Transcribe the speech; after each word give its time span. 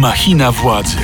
Machina 0.00 0.52
władzy. 0.52 0.96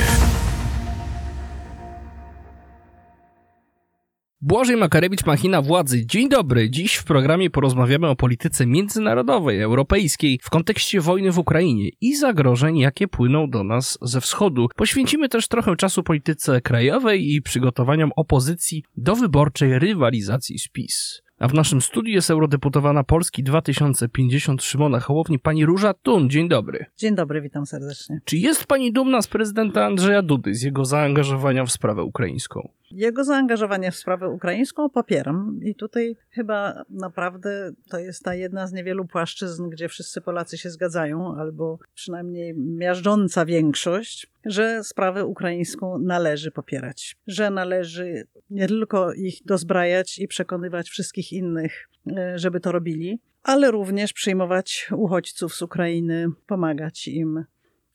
Błażej 4.41 4.77
Makarewicz, 4.77 5.25
Machina 5.25 5.61
Władzy. 5.61 6.05
Dzień 6.05 6.29
dobry. 6.29 6.69
Dziś 6.69 6.95
w 6.95 7.03
programie 7.03 7.49
porozmawiamy 7.49 8.07
o 8.07 8.15
polityce 8.15 8.65
międzynarodowej, 8.65 9.61
europejskiej 9.61 10.39
w 10.43 10.49
kontekście 10.49 11.01
wojny 11.01 11.31
w 11.31 11.39
Ukrainie 11.39 11.89
i 12.01 12.15
zagrożeń, 12.15 12.77
jakie 12.77 13.07
płyną 13.07 13.49
do 13.49 13.63
nas 13.63 13.97
ze 14.01 14.21
wschodu. 14.21 14.67
Poświęcimy 14.75 15.29
też 15.29 15.47
trochę 15.47 15.75
czasu 15.75 16.03
polityce 16.03 16.61
krajowej 16.61 17.33
i 17.33 17.41
przygotowaniom 17.41 18.11
opozycji 18.15 18.83
do 18.95 19.15
wyborczej 19.15 19.79
rywalizacji 19.79 20.59
z 20.59 20.67
PiS. 20.67 21.26
A 21.39 21.47
w 21.47 21.53
naszym 21.53 21.81
studiu 21.81 22.13
jest 22.13 22.31
eurodeputowana 22.31 23.03
Polski 23.03 23.43
2050 23.43 24.63
Szymona 24.63 24.99
Hołowni, 24.99 25.39
pani 25.39 25.65
Róża 25.65 25.93
Tun. 25.93 26.29
Dzień 26.29 26.49
dobry. 26.49 26.85
Dzień 26.97 27.15
dobry, 27.15 27.41
witam 27.41 27.65
serdecznie. 27.65 28.21
Czy 28.25 28.37
jest 28.37 28.65
pani 28.65 28.93
dumna 28.93 29.21
z 29.21 29.27
prezydenta 29.27 29.85
Andrzeja 29.85 30.21
Dudy, 30.21 30.55
z 30.55 30.61
jego 30.61 30.85
zaangażowania 30.85 31.65
w 31.65 31.71
sprawę 31.71 32.03
ukraińską? 32.03 32.69
Jego 32.91 33.23
zaangażowanie 33.23 33.91
w 33.91 33.95
sprawę 33.95 34.29
ukraińską 34.29 34.89
popieram 34.89 35.59
i 35.63 35.75
tutaj 35.75 36.15
chyba 36.29 36.85
naprawdę 36.89 37.71
to 37.89 37.99
jest 37.99 38.23
ta 38.23 38.35
jedna 38.35 38.67
z 38.67 38.73
niewielu 38.73 39.05
płaszczyzn, 39.05 39.69
gdzie 39.69 39.89
wszyscy 39.89 40.21
Polacy 40.21 40.57
się 40.57 40.69
zgadzają, 40.69 41.35
albo 41.35 41.79
przynajmniej 41.93 42.53
miażdżąca 42.57 43.45
większość, 43.45 44.27
że 44.45 44.83
sprawę 44.83 45.25
ukraińską 45.25 45.97
należy 45.97 46.51
popierać, 46.51 47.17
że 47.27 47.49
należy 47.49 48.27
nie 48.49 48.67
tylko 48.67 49.13
ich 49.13 49.43
dozbrajać 49.45 50.19
i 50.19 50.27
przekonywać 50.27 50.89
wszystkich 50.89 51.33
innych, 51.33 51.89
e, 52.17 52.39
żeby 52.39 52.59
to 52.59 52.71
robili, 52.71 53.19
ale 53.43 53.71
również 53.71 54.13
przyjmować 54.13 54.89
uchodźców 54.95 55.55
z 55.55 55.61
Ukrainy, 55.61 56.27
pomagać 56.47 57.07
im 57.07 57.45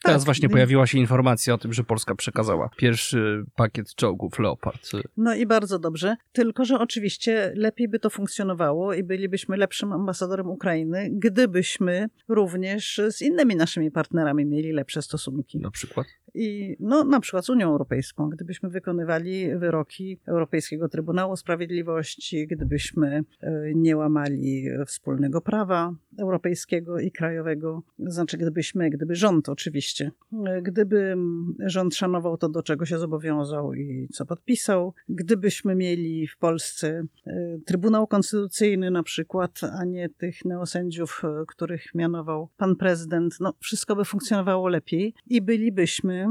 Teraz 0.02 0.20
Tak, 0.22 0.24
właśnie 0.24 0.48
pojawiła 0.48 0.86
się 0.86 0.98
informacja 0.98 1.54
o 1.54 1.58
tym, 1.58 1.72
że 1.72 1.84
Polska 1.84 2.14
przekazała 2.14 2.70
pierwszy 2.76 3.44
pakiet 3.56 3.94
czołgów 3.94 4.38
Leopard. 4.38 4.90
No 5.16 5.34
i 5.34 5.46
bardzo 5.46 5.78
dobrze. 5.78 6.16
Tylko, 6.32 6.64
że 6.64 6.78
oczywiście 6.78 7.52
lepiej 7.56 7.88
by 7.88 7.98
to 7.98 8.10
funkcjonowało 8.10 8.94
i 8.94 9.04
bylibyśmy 9.04 9.56
lepszym 9.56 9.92
ambasadorem 9.92 10.46
Ukrainy, 10.46 11.08
gdybyśmy 11.12 12.08
również 12.28 13.00
z 13.10 13.22
innymi 13.22 13.56
naszymi 13.56 13.90
partnerami 13.90 14.46
mieli 14.46 14.72
lepsze 14.72 15.02
stosunki. 15.02 15.58
Na 15.58 15.70
przykład. 15.70 16.06
I 16.34 16.76
no, 16.80 17.04
na 17.04 17.20
przykład 17.20 17.44
z 17.44 17.50
Unią 17.50 17.68
Europejską, 17.68 18.28
gdybyśmy 18.28 18.68
wykonywali 18.68 19.56
wyroki 19.56 20.18
Europejskiego 20.26 20.88
Trybunału 20.88 21.36
Sprawiedliwości, 21.36 22.46
gdybyśmy 22.46 23.24
e, 23.40 23.74
nie 23.74 23.96
łamali 23.96 24.64
wspólnego 24.86 25.40
prawa 25.40 25.94
europejskiego 26.18 27.00
i 27.00 27.10
krajowego, 27.10 27.82
znaczy 27.98 28.38
gdybyśmy, 28.38 28.90
gdyby 28.90 29.14
rząd 29.14 29.48
oczywiście, 29.48 30.10
e, 30.46 30.62
gdyby 30.62 31.16
rząd 31.58 31.94
szanował 31.94 32.36
to, 32.36 32.48
do 32.48 32.62
czego 32.62 32.86
się 32.86 32.98
zobowiązał 32.98 33.74
i 33.74 34.08
co 34.12 34.26
podpisał, 34.26 34.94
gdybyśmy 35.08 35.74
mieli 35.74 36.26
w 36.26 36.36
Polsce 36.38 37.04
e, 37.26 37.58
Trybunał 37.66 38.06
Konstytucyjny 38.06 38.90
na 38.90 39.02
przykład, 39.02 39.60
a 39.80 39.84
nie 39.84 40.08
tych 40.08 40.44
neosędziów, 40.44 41.22
których 41.48 41.94
mianował 41.94 42.48
pan 42.56 42.76
prezydent, 42.76 43.36
no 43.40 43.54
wszystko 43.60 43.96
by 43.96 44.04
funkcjonowało 44.04 44.68
lepiej 44.68 45.14
i 45.26 45.42
bylibyśmy 45.42 46.21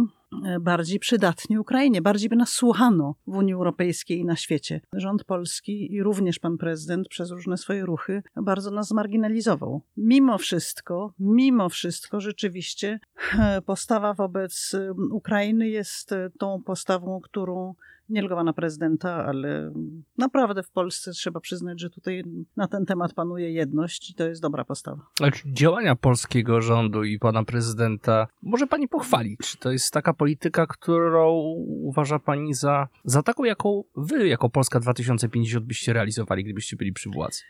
bardziej 0.62 1.00
przydatni 1.00 1.60
Ukrainie, 1.60 2.02
bardziej 2.02 2.30
by 2.30 2.36
nas 2.36 2.50
słuchano 2.50 3.16
w 3.28 3.36
Unii 3.36 3.54
Europejskiej 3.54 4.20
i 4.20 4.26
na 4.26 4.36
świecie. 4.36 4.82
Rząd 4.94 5.24
polski 5.24 5.94
i 5.94 6.04
również 6.04 6.40
pan 6.40 6.58
prezydent 6.58 7.08
przez 7.08 7.32
różne 7.32 7.58
swoje 7.58 7.86
ruchy 7.86 8.24
bardzo 8.36 8.72
nas 8.72 8.88
zmarginalizował. 8.88 9.82
Mimo 9.98 10.38
wszystko, 10.38 11.14
mimo 11.20 11.70
wszystko 11.70 12.20
rzeczywiście 12.20 13.00
e, 13.40 13.62
postawa 13.62 14.14
wobec 14.14 14.74
e, 14.74 14.94
Ukrainy 15.12 15.70
jest 15.70 16.12
e, 16.12 16.30
tą 16.40 16.64
postawą, 16.64 17.20
którą 17.22 17.76
nie 18.12 18.22
tylko 18.22 18.36
pana 18.36 18.54
prezydenta, 18.54 19.26
ale 19.26 19.74
naprawdę 20.18 20.64
w 20.64 20.72
Polsce 20.72 21.12
trzeba 21.12 21.40
przyznać, 21.40 21.82
że 21.82 21.90
tutaj 21.90 22.24
na 22.58 22.68
ten 22.68 22.86
temat 22.86 23.14
panuje 23.14 23.52
jedność 23.52 24.10
i 24.10 24.14
to 24.14 24.28
jest 24.28 24.42
dobra 24.42 24.66
postawa. 24.66 25.08
Ale 25.22 25.32
czy 25.32 25.54
działania 25.54 25.96
polskiego 25.96 26.62
rządu 26.62 27.04
i 27.04 27.20
pana 27.20 27.44
prezydenta 27.44 28.28
może 28.42 28.68
pani 28.68 28.88
pochwalić? 28.88 29.40
Czy 29.40 29.58
to 29.58 29.72
jest 29.72 29.94
taka 29.94 30.14
polityka, 30.14 30.66
którą 30.68 31.32
uważa 31.68 32.20
pani 32.20 32.54
za, 32.54 32.88
za 33.04 33.24
taką, 33.24 33.44
jaką 33.44 33.84
wy 33.96 34.28
jako 34.28 34.50
Polska 34.50 34.80
2050 34.80 35.66
byście 35.66 35.94
realizowali, 35.94 36.44
gdybyście 36.44 36.78
byli 36.78 36.94
przy 36.94 37.10
władzy? 37.10 37.42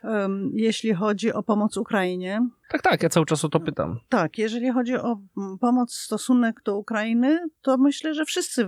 Jeśli 0.54 0.94
chodzi 0.94 1.34
o 1.34 1.44
pomoc 1.44 1.78
Ukrainie, 1.78 2.50
Tak, 2.72 2.82
tak, 2.82 3.04
ja 3.04 3.10
cały 3.10 3.26
czas 3.26 3.46
o 3.46 3.50
to 3.50 3.60
pytam. 3.60 4.00
Tak, 4.10 4.38
jeżeli 4.38 4.72
chodzi 4.72 4.96
o 4.96 5.20
mm, 5.38 5.58
pomoc, 5.58 5.94
stosunek 5.94 6.62
do 6.66 6.78
Ukrainy, 6.78 7.40
to 7.62 7.78
myślę, 7.78 8.14
że 8.14 8.26
wszyscy 8.26 8.62
y, 8.62 8.68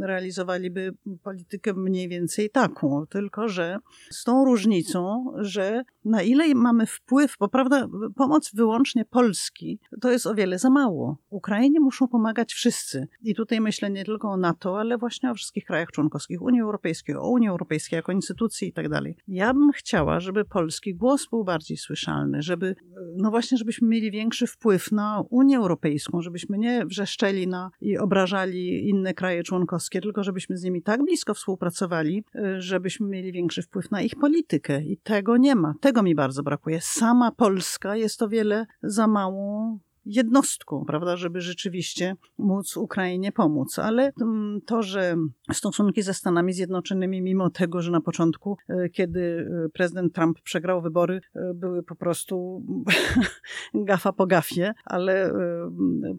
realizowaliby 0.00 0.94
politykę 1.22 1.74
mniej 1.74 2.08
więcej 2.08 2.50
taką, 2.50 3.06
tylko 3.06 3.48
że 3.48 3.78
z 4.10 4.24
tą 4.24 4.44
różnicą, 4.44 5.32
że 5.38 5.84
na 6.04 6.22
ile 6.22 6.54
mamy 6.54 6.86
wpływ, 6.86 7.36
bo 7.40 7.48
prawda, 7.48 7.88
pomoc 8.16 8.50
wyłącznie 8.54 9.04
Polski, 9.04 9.80
to 10.00 10.10
jest 10.10 10.26
o 10.26 10.34
wiele 10.34 10.58
za 10.58 10.70
mało. 10.70 11.16
Ukrainie 11.30 11.80
muszą 11.80 12.08
pomagać 12.08 12.52
wszyscy. 12.52 13.08
I 13.22 13.34
tutaj 13.34 13.60
myślę 13.60 13.90
nie 13.90 14.04
tylko 14.04 14.28
o 14.28 14.36
NATO, 14.36 14.80
ale 14.80 14.98
właśnie 14.98 15.30
o 15.30 15.34
wszystkich 15.34 15.64
krajach 15.64 15.90
członkowskich 15.90 16.42
Unii 16.42 16.60
Europejskiej, 16.60 17.16
o 17.16 17.28
Unii 17.28 17.48
Europejskiej 17.48 17.96
jako 17.96 18.12
instytucji 18.12 18.68
i 18.68 18.72
tak 18.72 18.88
dalej. 18.88 19.16
Ja 19.28 19.54
bym 19.54 19.72
chciała, 19.72 20.20
żeby 20.20 20.44
polski 20.44 20.94
głos 20.94 21.26
był 21.30 21.44
bardziej 21.44 21.76
słyszalny, 21.76 22.42
żeby, 22.42 22.76
no 23.16 23.29
właśnie, 23.30 23.58
żebyśmy 23.58 23.88
mieli 23.88 24.10
większy 24.10 24.46
wpływ 24.46 24.92
na 24.92 25.22
Unię 25.30 25.56
Europejską, 25.56 26.22
żebyśmy 26.22 26.58
nie 26.58 26.86
wrzeszczeli 26.86 27.46
na 27.46 27.70
i 27.80 27.98
obrażali 27.98 28.88
inne 28.88 29.14
kraje 29.14 29.42
członkowskie, 29.42 30.00
tylko 30.00 30.24
żebyśmy 30.24 30.56
z 30.56 30.64
nimi 30.64 30.82
tak 30.82 31.04
blisko 31.04 31.34
współpracowali, 31.34 32.24
y, 32.34 32.60
żebyśmy 32.60 33.06
mieli 33.08 33.32
większy 33.32 33.62
wpływ 33.62 33.90
na 33.90 34.02
ich 34.02 34.16
politykę. 34.16 34.82
I 34.82 34.96
tego 34.96 35.36
nie 35.36 35.54
ma. 35.54 35.74
Tego 35.80 36.02
mi 36.02 36.14
bardzo 36.14 36.42
brakuje. 36.42 36.80
Sama 36.80 37.32
Polska 37.32 37.96
jest 37.96 38.22
o 38.22 38.28
wiele 38.28 38.66
za 38.82 39.06
małą 39.06 39.78
jednostką, 40.04 40.84
prawda, 40.86 41.16
żeby 41.16 41.40
rzeczywiście 41.40 42.16
móc 42.38 42.76
Ukrainie 42.76 43.32
pomóc. 43.32 43.78
Ale 43.78 44.12
mm, 44.20 44.60
to, 44.66 44.82
że 44.82 45.16
stosunki 45.52 46.02
ze 46.02 46.14
Stanami 46.14 46.52
Zjednoczonymi, 46.52 47.22
mimo 47.22 47.50
tego, 47.50 47.82
że 47.82 47.90
na 47.90 48.00
początku, 48.00 48.56
e, 48.68 48.88
kiedy 48.88 49.48
e, 49.66 49.68
prezydent 49.68 50.14
Trump 50.14 50.40
przegrał 50.40 50.82
wybory, 50.82 51.20
e, 51.34 51.54
były 51.54 51.82
po 51.82 51.94
prostu 51.94 52.62
gafa 53.74 54.12
po 54.12 54.26
gafie, 54.26 54.74
ale 54.84 55.32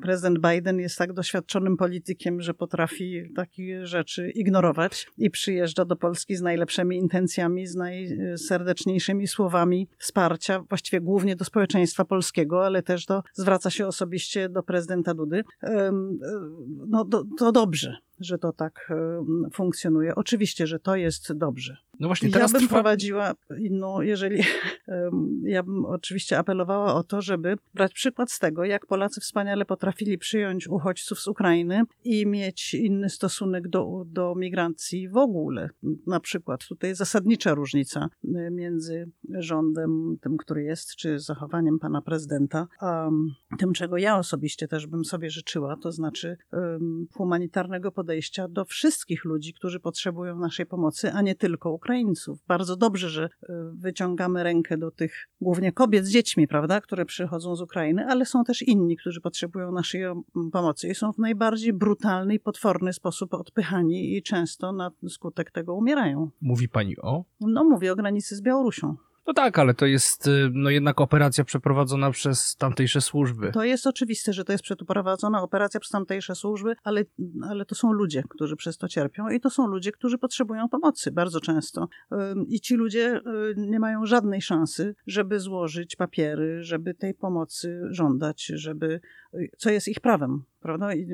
prezydent 0.01 0.39
Biden 0.39 0.79
jest 0.79 0.97
tak 0.97 1.13
doświadczonym 1.13 1.77
politykiem, 1.77 2.41
że 2.41 2.53
potrafi 2.53 3.23
takie 3.35 3.85
rzeczy 3.85 4.29
ignorować 4.29 5.07
i 5.17 5.29
przyjeżdża 5.29 5.85
do 5.85 5.95
Polski 5.95 6.35
z 6.35 6.41
najlepszymi 6.41 6.97
intencjami, 6.97 7.67
z 7.67 7.75
najserdeczniejszymi 7.75 9.27
słowami 9.27 9.87
wsparcia, 9.97 10.63
właściwie 10.69 11.01
głównie 11.01 11.35
do 11.35 11.45
społeczeństwa 11.45 12.05
polskiego, 12.05 12.65
ale 12.65 12.83
też 12.83 13.05
do, 13.05 13.23
zwraca 13.33 13.70
się 13.71 13.87
osobiście 13.87 14.49
do 14.49 14.63
prezydenta 14.63 15.13
Dudy. 15.13 15.43
No 16.87 17.05
to, 17.37 17.51
dobrze, 17.51 17.97
że 18.19 18.37
to 18.37 18.53
tak 18.53 18.93
funkcjonuje. 19.53 20.15
Oczywiście, 20.15 20.67
że 20.67 20.79
to 20.79 20.95
jest 20.95 21.33
dobrze. 21.33 21.77
No 22.01 22.07
właśnie, 22.07 22.29
Ja 22.29 22.33
teraz 22.33 22.51
bym 22.51 22.61
trwa... 22.61 22.75
prowadziła 22.75 23.33
inną, 23.59 24.01
jeżeli 24.01 24.41
em, 24.87 25.41
ja 25.45 25.63
bym 25.63 25.85
oczywiście 25.85 26.37
apelowała 26.37 26.95
o 26.95 27.03
to, 27.03 27.21
żeby 27.21 27.55
brać 27.73 27.93
przykład 27.93 28.31
z 28.31 28.39
tego, 28.39 28.65
jak 28.65 28.85
Polacy 28.85 29.21
wspaniale 29.21 29.65
potrafili 29.65 30.17
przyjąć 30.17 30.67
uchodźców 30.67 31.19
z 31.19 31.27
Ukrainy 31.27 31.83
i 32.03 32.25
mieć 32.25 32.73
inny 32.73 33.09
stosunek 33.09 33.67
do, 33.67 34.03
do 34.05 34.35
migracji 34.35 35.09
w 35.09 35.17
ogóle. 35.17 35.69
Na 36.07 36.19
przykład 36.19 36.67
tutaj 36.67 36.95
zasadnicza 36.95 37.53
różnica 37.53 38.09
y, 38.25 38.51
między 38.51 39.11
rządem, 39.29 40.17
tym, 40.21 40.37
który 40.37 40.63
jest, 40.63 40.95
czy 40.95 41.19
zachowaniem 41.19 41.79
pana 41.79 42.01
prezydenta, 42.01 42.67
a 42.79 43.09
tym, 43.57 43.73
czego 43.73 43.97
ja 43.97 44.17
osobiście 44.17 44.67
też 44.67 44.87
bym 44.87 45.05
sobie 45.05 45.29
życzyła, 45.29 45.77
to 45.77 45.91
znaczy 45.91 46.37
em, 46.53 47.07
humanitarnego 47.13 47.91
podejścia 47.91 48.47
do 48.47 48.65
wszystkich 48.65 49.25
ludzi, 49.25 49.53
którzy 49.53 49.79
potrzebują 49.79 50.39
naszej 50.39 50.65
pomocy, 50.65 51.11
a 51.11 51.21
nie 51.21 51.35
tylko 51.35 51.73
Ukraińców. 51.91 52.39
Bardzo 52.47 52.75
dobrze, 52.75 53.09
że 53.09 53.25
y, 53.25 53.53
wyciągamy 53.73 54.43
rękę 54.43 54.77
do 54.77 54.91
tych 54.91 55.27
głównie 55.41 55.71
kobiet 55.71 56.05
z 56.05 56.09
dziećmi, 56.09 56.47
prawda, 56.47 56.81
które 56.81 57.05
przychodzą 57.05 57.55
z 57.55 57.61
Ukrainy, 57.61 58.05
ale 58.05 58.25
są 58.25 58.43
też 58.43 58.61
inni, 58.61 58.97
którzy 58.97 59.21
potrzebują 59.21 59.71
naszej 59.71 60.01
pomocy 60.51 60.87
i 60.87 60.95
są 60.95 61.13
w 61.13 61.17
najbardziej 61.17 61.73
brutalny 61.73 62.33
i 62.33 62.39
potworny 62.39 62.93
sposób 62.93 63.33
odpychani 63.33 64.17
i 64.17 64.23
często 64.23 64.71
na 64.71 64.91
skutek 65.09 65.51
tego 65.51 65.75
umierają. 65.75 66.29
Mówi 66.41 66.69
pani 66.69 66.97
o? 66.97 67.23
No 67.41 67.63
mówię 67.63 67.91
o 67.91 67.95
granicy 67.95 68.35
z 68.35 68.41
Białorusią. 68.41 68.95
No 69.27 69.33
tak, 69.33 69.59
ale 69.59 69.73
to 69.73 69.85
jest 69.85 70.27
y, 70.27 70.49
no 70.53 70.69
jednak 70.69 71.01
operacja 71.01 71.43
przeprowadzona 71.43 72.11
przez 72.11 72.55
tamtejsze 72.55 73.01
służby. 73.01 73.51
To 73.51 73.63
jest 73.63 73.87
oczywiste, 73.87 74.33
że 74.33 74.43
to 74.43 74.51
jest 74.51 74.63
przeprowadzona 74.63 75.41
operacja 75.41 75.79
przez 75.79 75.91
tamtejsze 75.91 76.35
służby, 76.35 76.75
ale, 76.83 77.03
ale 77.49 77.65
to 77.65 77.75
są 77.75 77.91
ludzie, 77.91 78.23
którzy 78.29 78.55
przez 78.55 78.77
to 78.77 78.87
cierpią 78.87 79.29
i 79.29 79.39
to 79.39 79.49
są 79.49 79.67
ludzie, 79.67 79.91
którzy 79.91 80.17
potrzebują 80.17 80.69
pomocy 80.69 81.11
bardzo 81.11 81.41
często. 81.41 81.89
I 82.47 82.61
ci 82.61 82.75
ludzie 82.75 83.17
y, 83.17 83.53
nie 83.57 83.79
mają 83.79 84.05
żadnej 84.05 84.41
szansy, 84.41 84.95
żeby 85.07 85.39
złożyć 85.39 85.95
papiery, 85.95 86.63
żeby 86.63 86.93
tej 86.93 87.13
pomocy 87.13 87.81
żądać, 87.89 88.45
żeby 88.45 89.01
co 89.57 89.69
jest 89.69 89.87
ich 89.87 89.99
prawem. 89.99 90.43
Prawda? 90.61 90.95
I 90.95 91.07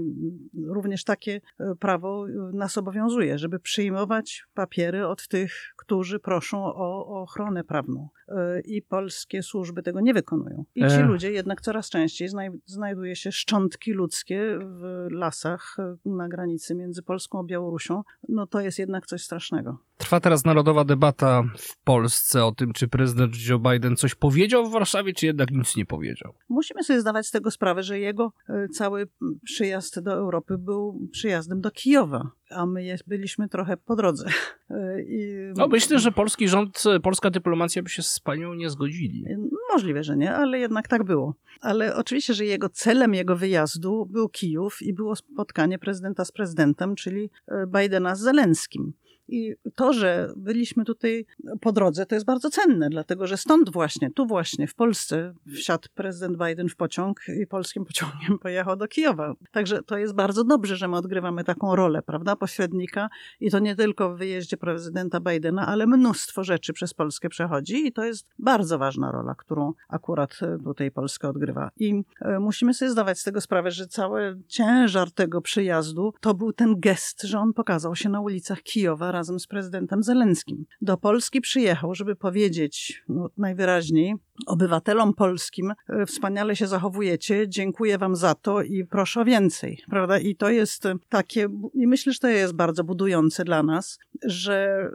również 0.65 1.03
takie 1.03 1.42
prawo 1.80 2.25
nas 2.53 2.77
obowiązuje, 2.77 3.38
żeby 3.38 3.60
przyjmować 3.60 4.45
papiery 4.53 5.07
od 5.07 5.27
tych, 5.27 5.74
którzy 5.88 6.19
proszą 6.19 6.66
o, 6.66 7.07
o 7.07 7.22
ochronę 7.22 7.63
prawną. 7.63 8.10
E, 8.28 8.62
I 8.62 8.81
polskie 8.81 9.44
służby 9.44 9.84
tego 9.84 10.01
nie 10.01 10.13
wykonują. 10.13 10.66
I 10.75 10.80
ci 10.80 10.95
e. 10.95 11.04
ludzie 11.04 11.31
jednak 11.31 11.62
coraz 11.62 11.89
częściej 11.89 12.28
znaj 12.28 12.50
znajduje 12.66 13.16
się 13.16 13.31
szczątki 13.31 13.92
ludzkie 13.92 14.60
w 14.62 15.07
lasach 15.12 15.78
na 16.06 16.28
granicy 16.28 16.75
między 16.75 17.04
Polską 17.04 17.39
a 17.39 17.44
Białorusią. 17.44 18.04
No 18.30 18.48
to 18.48 18.62
jest 18.62 18.80
jednak 18.80 19.06
coś 19.06 19.24
strasznego. 19.24 19.78
Trwa 19.98 20.20
teraz 20.20 20.46
narodowa 20.46 20.84
debata 20.84 21.44
w 21.58 21.84
Polsce 21.84 22.46
o 22.46 22.52
tym, 22.52 22.74
czy 22.74 22.88
prezydent 22.88 23.34
Joe 23.50 23.60
Biden 23.60 23.96
coś 23.96 24.16
powiedział 24.16 24.70
w 24.70 24.72
Warszawie, 24.72 25.14
czy 25.14 25.26
jednak 25.26 25.52
nic 25.52 25.76
nie 25.76 25.86
powiedział. 25.86 26.34
Musimy 26.50 26.84
sobie 26.84 27.02
zdawać 27.02 27.28
z 27.28 27.32
tego 27.32 27.52
sprawę, 27.52 27.84
że 27.84 28.00
jego 28.00 28.34
e, 28.50 28.68
cały 28.68 29.08
przyjazd 29.44 30.00
do 30.00 30.14
Europy 30.14 30.58
był 30.58 31.08
przyjazdem 31.12 31.62
do 31.62 31.72
Kijowa, 31.72 32.32
a 32.50 32.66
my 32.66 32.96
byliśmy 33.08 33.50
trochę 33.50 33.78
po 33.78 33.96
drodze. 33.96 34.26
E, 34.70 35.02
I... 35.02 35.38
No 35.56 35.68
myślę, 35.68 36.00
że 36.00 36.12
polski 36.12 36.48
rząd, 36.48 36.84
polska 37.04 37.30
dyplomacja 37.30 37.84
by 37.84 37.90
się 37.90 38.02
z 38.02 38.20
panią 38.20 38.54
nie 38.54 38.70
zgodzili. 38.70 39.26
Możliwe, 39.74 40.04
że 40.04 40.18
nie, 40.18 40.36
ale 40.36 40.60
jednak 40.60 40.88
tak 40.88 41.04
było. 41.04 41.36
Ale 41.62 41.96
oczywiście, 41.96 42.34
że 42.34 42.46
jego 42.46 42.70
celem 42.70 43.14
jego 43.14 43.36
wyjazdu 43.36 44.06
był 44.06 44.30
Kijów 44.30 44.82
i 44.82 44.94
było 44.94 45.16
spotkanie 45.16 45.80
prezydenta 45.80 46.26
z 46.26 46.32
prezydentem, 46.32 46.96
czyli 46.96 47.30
e, 47.48 47.68
Bidena 47.68 48.16
z 48.16 48.20
Zelenskim. 48.20 48.94
I 49.27 49.56
to, 49.75 49.94
że 49.94 50.33
byliśmy 50.35 50.85
tutaj 50.85 51.25
po 51.62 51.71
drodze, 51.71 52.06
to 52.06 52.15
jest 52.15 52.25
bardzo 52.25 52.50
cenne, 52.50 52.89
dlatego 52.89 53.27
że 53.27 53.38
stąd 53.38 53.71
właśnie, 53.71 54.12
tu 54.12 54.25
właśnie 54.25 54.68
w 54.68 54.75
Polsce 54.75 55.33
wsiadł 55.56 55.88
prezydent 55.95 56.38
Biden 56.38 56.69
w 56.69 56.75
pociąg 56.75 57.21
i 57.41 57.47
polskim 57.47 57.85
pociągiem 57.85 58.39
pojechał 58.44 58.75
do 58.75 58.88
Kijowa. 58.88 59.33
Także 59.51 59.83
to 59.83 59.97
jest 59.97 60.13
bardzo 60.13 60.44
dobrze, 60.44 60.75
że 60.75 60.88
my 60.88 60.97
odgrywamy 60.97 61.44
taką 61.44 61.75
rolę, 61.75 62.01
prawda, 62.01 62.35
pośrednika 62.35 63.09
i 63.39 63.51
to 63.51 63.59
nie 63.59 63.75
tylko 63.75 64.15
w 64.15 64.18
wyjeździe 64.18 64.57
prezydenta 64.57 65.19
Bidena, 65.19 65.68
ale 65.68 65.88
mnóstwo 65.88 66.44
rzeczy 66.44 66.74
przez 66.74 66.94
Polskę 66.94 67.29
przechodzi 67.29 67.88
i 67.88 67.94
to 67.94 68.03
jest 68.03 68.27
bardzo 68.39 68.77
ważna 68.77 69.12
rola, 69.12 69.35
którą 69.35 69.74
akurat 69.89 70.39
tutaj 70.63 70.91
Polska 70.91 71.29
odgrywa. 71.29 71.71
I 71.77 72.03
e, 72.21 72.39
musimy 72.39 72.74
sobie 72.74 72.91
zdawać 72.91 73.19
z 73.19 73.24
tego 73.24 73.41
sprawę, 73.41 73.71
że 73.71 73.88
cały 73.88 74.39
ciężar 74.47 75.12
tego 75.12 75.41
przyjazdu 75.41 76.13
to 76.21 76.33
był 76.33 76.53
ten 76.53 76.79
gest, 76.79 77.21
że 77.21 77.39
on 77.39 77.53
pokazał 77.53 77.95
się 77.95 78.09
na 78.09 78.21
ulicach 78.21 78.62
Kijowa 78.62 79.12
razem 79.18 79.40
z 79.40 79.48
prezydentem 79.48 80.04
Zelenskim. 80.04 80.66
Do 80.81 80.98
Polski 80.98 81.42
przyjechał, 81.42 81.96
żeby 81.96 82.16
powiedzieć 82.16 83.04
no, 83.10 83.30
najwyraźniej 83.38 84.16
obywatelom 84.46 85.14
polskim 85.14 85.74
e, 85.90 86.06
wspaniale 86.06 86.56
się 86.56 86.68
zachowujecie, 86.68 87.50
dziękuję 87.50 87.98
wam 87.98 88.16
za 88.16 88.36
to 88.36 88.62
i 88.62 88.86
proszę 88.86 89.22
o 89.22 89.25
więcej, 89.25 89.81
prawda? 89.90 90.19
I 90.19 90.36
to 90.36 90.50
jest 90.50 90.84
takie, 91.10 91.48
i 91.74 91.88
myślę, 91.88 92.14
że 92.14 92.19
to 92.19 92.28
jest 92.28 92.54
bardzo 92.54 92.84
budujące 92.84 93.44
dla 93.44 93.64
nas, 93.64 94.00
że, 94.24 94.90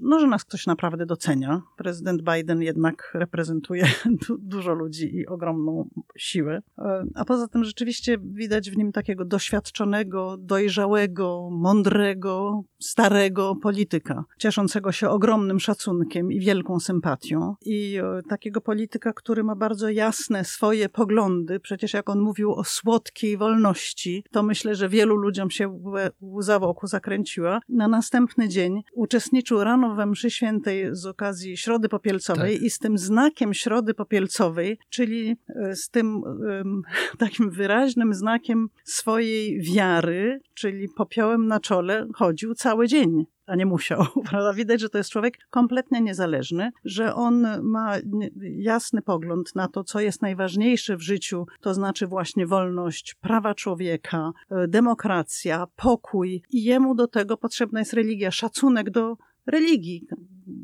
no, 0.00 0.20
że 0.20 0.26
nas 0.26 0.44
ktoś 0.44 0.66
naprawdę 0.66 1.06
docenia. 1.06 1.62
Prezydent 1.76 2.22
Biden 2.22 2.62
jednak 2.62 3.10
reprezentuje 3.14 3.86
dużo 4.38 4.74
ludzi 4.74 5.16
i 5.16 5.26
ogromną 5.26 5.88
siłę. 6.16 6.62
E, 6.78 7.04
a 7.14 7.24
poza 7.24 7.48
tym 7.48 7.64
rzeczywiście 7.64 8.18
widać 8.22 8.70
w 8.70 8.76
nim 8.76 8.92
takiego 8.92 9.24
doświadczonego, 9.24 10.36
dojrzałego, 10.38 11.48
mądrego, 11.52 12.62
starego 12.78 13.27
polityka, 13.62 14.24
cieszącego 14.38 14.92
się 14.92 15.08
ogromnym 15.08 15.60
szacunkiem 15.60 16.32
i 16.32 16.40
wielką 16.40 16.80
sympatią. 16.80 17.54
I 17.62 17.96
e, 17.96 18.22
takiego 18.28 18.60
polityka, 18.60 19.12
który 19.12 19.44
ma 19.44 19.56
bardzo 19.56 19.88
jasne 19.88 20.44
swoje 20.44 20.88
poglądy. 20.88 21.60
Przecież 21.60 21.92
jak 21.92 22.10
on 22.10 22.20
mówił 22.20 22.52
o 22.52 22.64
słodkiej 22.64 23.36
wolności, 23.36 24.24
to 24.30 24.42
myślę, 24.42 24.74
że 24.74 24.88
wielu 24.88 25.16
ludziom 25.16 25.50
się 25.50 25.80
łza 26.22 26.58
wokół 26.58 26.88
zakręciła. 26.88 27.60
Na 27.68 27.88
następny 27.88 28.48
dzień 28.48 28.82
uczestniczył 28.92 29.64
rano 29.64 29.94
we 29.94 30.06
mszy 30.06 30.30
świętej 30.30 30.88
z 30.92 31.06
okazji 31.06 31.56
Środy 31.56 31.88
Popielcowej 31.88 32.54
tak. 32.54 32.62
i 32.62 32.70
z 32.70 32.78
tym 32.78 32.98
znakiem 32.98 33.54
Środy 33.54 33.94
Popielcowej, 33.94 34.78
czyli 34.90 35.36
e, 35.48 35.76
z 35.76 35.90
tym 35.90 36.22
takim 37.18 37.50
wyraźnym 37.50 38.14
znakiem 38.14 38.68
swojej 38.84 39.60
wiary, 39.60 40.40
czyli 40.54 40.88
popiołem 40.88 41.46
na 41.46 41.60
czole, 41.60 42.06
chodził 42.14 42.54
cały 42.54 42.88
dzień 42.88 43.17
a 43.46 43.56
nie 43.56 43.66
musiał. 43.66 44.04
Prawda? 44.30 44.52
Widać, 44.52 44.80
że 44.80 44.88
to 44.88 44.98
jest 44.98 45.10
człowiek 45.10 45.38
kompletnie 45.50 46.00
niezależny, 46.00 46.70
że 46.84 47.14
on 47.14 47.46
ma 47.62 47.94
jasny 48.40 49.02
pogląd 49.02 49.54
na 49.54 49.68
to, 49.68 49.84
co 49.84 50.00
jest 50.00 50.22
najważniejsze 50.22 50.96
w 50.96 51.02
życiu, 51.02 51.46
to 51.60 51.74
znaczy 51.74 52.06
właśnie 52.06 52.46
wolność, 52.46 53.14
prawa 53.14 53.54
człowieka, 53.54 54.32
e, 54.50 54.68
demokracja, 54.68 55.66
pokój 55.76 56.42
i 56.50 56.64
jemu 56.64 56.94
do 56.94 57.06
tego 57.06 57.36
potrzebna 57.36 57.78
jest 57.78 57.92
religia, 57.92 58.30
szacunek 58.30 58.90
do 58.90 59.16
religii. 59.46 60.06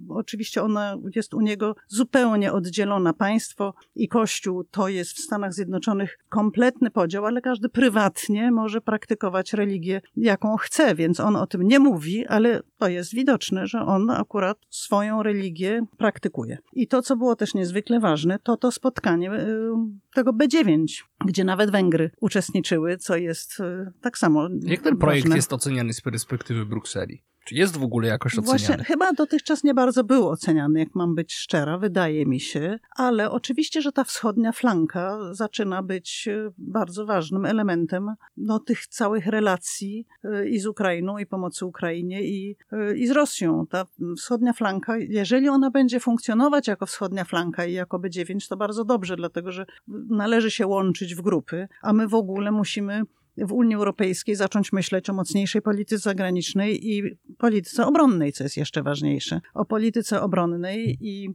Oczywiście 0.08 0.62
ona 0.62 0.96
jest 1.14 1.34
u 1.34 1.40
niego 1.40 1.75
zupełnie 1.88 2.52
oddzielona. 2.52 3.12
Państwo 3.12 3.75
i 3.94 4.08
Kościół 4.08 4.64
to 4.64 4.88
jest 4.88 5.12
w 5.12 5.20
Stanach 5.20 5.54
Zjednoczonych 5.54 6.19
kompletny 6.28 6.90
podział, 6.90 7.26
ale 7.26 7.40
każdy 7.40 7.69
prywatnie 7.69 8.50
może 8.50 8.81
praktykować 8.81 9.52
religię, 9.52 10.00
jaką 10.16 10.56
chce, 10.56 10.94
więc 10.94 11.20
on 11.20 11.36
o 11.36 11.46
tym 11.46 11.62
nie 11.62 11.78
mówi, 11.78 12.26
ale 12.26 12.60
to 12.78 12.88
jest 12.88 13.14
widoczne, 13.14 13.66
że 13.66 13.81
on 13.81 14.10
akurat 14.10 14.58
swoją 14.70 15.22
religię 15.22 15.86
praktykuje. 15.98 16.58
I 16.72 16.88
to, 16.88 17.02
co 17.02 17.16
było 17.16 17.36
też 17.36 17.54
niezwykle 17.54 18.00
ważne, 18.00 18.38
to 18.38 18.56
to 18.56 18.72
spotkanie 18.72 19.32
y, 19.32 19.70
tego 20.14 20.32
B9, 20.32 20.84
gdzie 21.25 21.44
nawet 21.44 21.70
Węgry 21.70 22.10
uczestniczyły, 22.20 22.96
co 22.96 23.16
jest 23.16 23.60
y, 23.60 23.92
tak 24.00 24.19
samo. 24.19 24.48
Jak 24.62 24.82
ten 24.82 24.96
projekt 24.96 25.25
ważne. 25.25 25.36
jest 25.36 25.52
oceniany 25.52 25.92
z 25.92 26.00
perspektywy 26.00 26.66
Brukseli? 26.66 27.22
Czy 27.44 27.55
jest 27.55 27.76
w 27.76 27.82
ogóle 27.82 28.08
jakoś 28.08 28.38
oceniany? 28.38 28.58
Właśnie, 28.58 28.85
chyba 28.85 29.12
dotychczas 29.12 29.64
nie 29.64 29.75
bardzo 29.75 30.05
był 30.05 30.29
oceniany, 30.29 30.79
jak 30.79 30.94
mam 30.94 31.14
być 31.14 31.35
szczera, 31.35 31.79
wydaje 31.79 32.26
mi 32.26 32.41
się, 32.41 32.79
ale 32.96 33.31
oczywiście, 33.31 33.82
że 33.82 33.93
ta 33.93 34.05
wschodnia 34.05 34.52
flanka 34.52 35.19
zaczyna 35.31 35.82
być 35.82 36.29
e, 36.29 36.50
bardzo 36.58 37.06
ważnym 37.06 37.44
elementem 37.44 38.14
no, 38.37 38.58
tych 38.58 38.87
całych 38.87 39.26
relacji 39.26 40.06
e, 40.25 40.49
i 40.49 40.58
z 40.58 40.67
Ukrainą, 40.67 41.19
i 41.19 41.26
pomocy 41.26 41.67
Ukrainie, 41.67 42.23
i, 42.23 42.56
e, 42.73 42.96
i 42.96 43.06
z 43.06 43.11
Rosją. 43.11 43.67
Ta 43.67 43.87
wschodnia 44.17 44.52
flanka, 44.52 44.96
jeżeli 44.96 45.49
ona 45.49 45.70
będzie 45.70 46.00
funkcjonować 46.00 46.69
jako 46.69 46.87
wschodnia 46.87 47.25
flanka 47.25 47.64
i 47.67 47.73
jako 47.73 47.99
B9, 47.99 48.49
to 48.49 48.56
bardzo 48.56 48.85
dobrze, 48.85 49.17
dlatego 49.17 49.52
że 49.52 49.67
należy 50.11 50.50
się 50.50 50.67
łączyć 50.67 51.14
w 51.14 51.20
grupy, 51.20 51.69
a 51.82 51.93
my 51.93 52.08
w 52.08 52.14
ogóle 52.14 52.53
musimy 52.53 53.03
w 53.36 53.53
Unii 53.53 53.74
Europejskiej 53.74 54.36
zacząć 54.36 54.72
myśleć 54.72 55.10
o 55.10 55.12
mocniejszej 55.12 55.62
polityce 55.62 55.98
zagranicznej 55.98 56.91
i 56.91 57.03
polityce 57.38 57.86
obronnej, 57.86 58.32
co 58.32 58.44
jest 58.44 58.56
jeszcze 58.56 58.82
ważniejsze. 58.82 59.41
O 59.55 59.64
polityce 59.64 60.22
obronnej 60.22 60.98
i, 61.00 61.31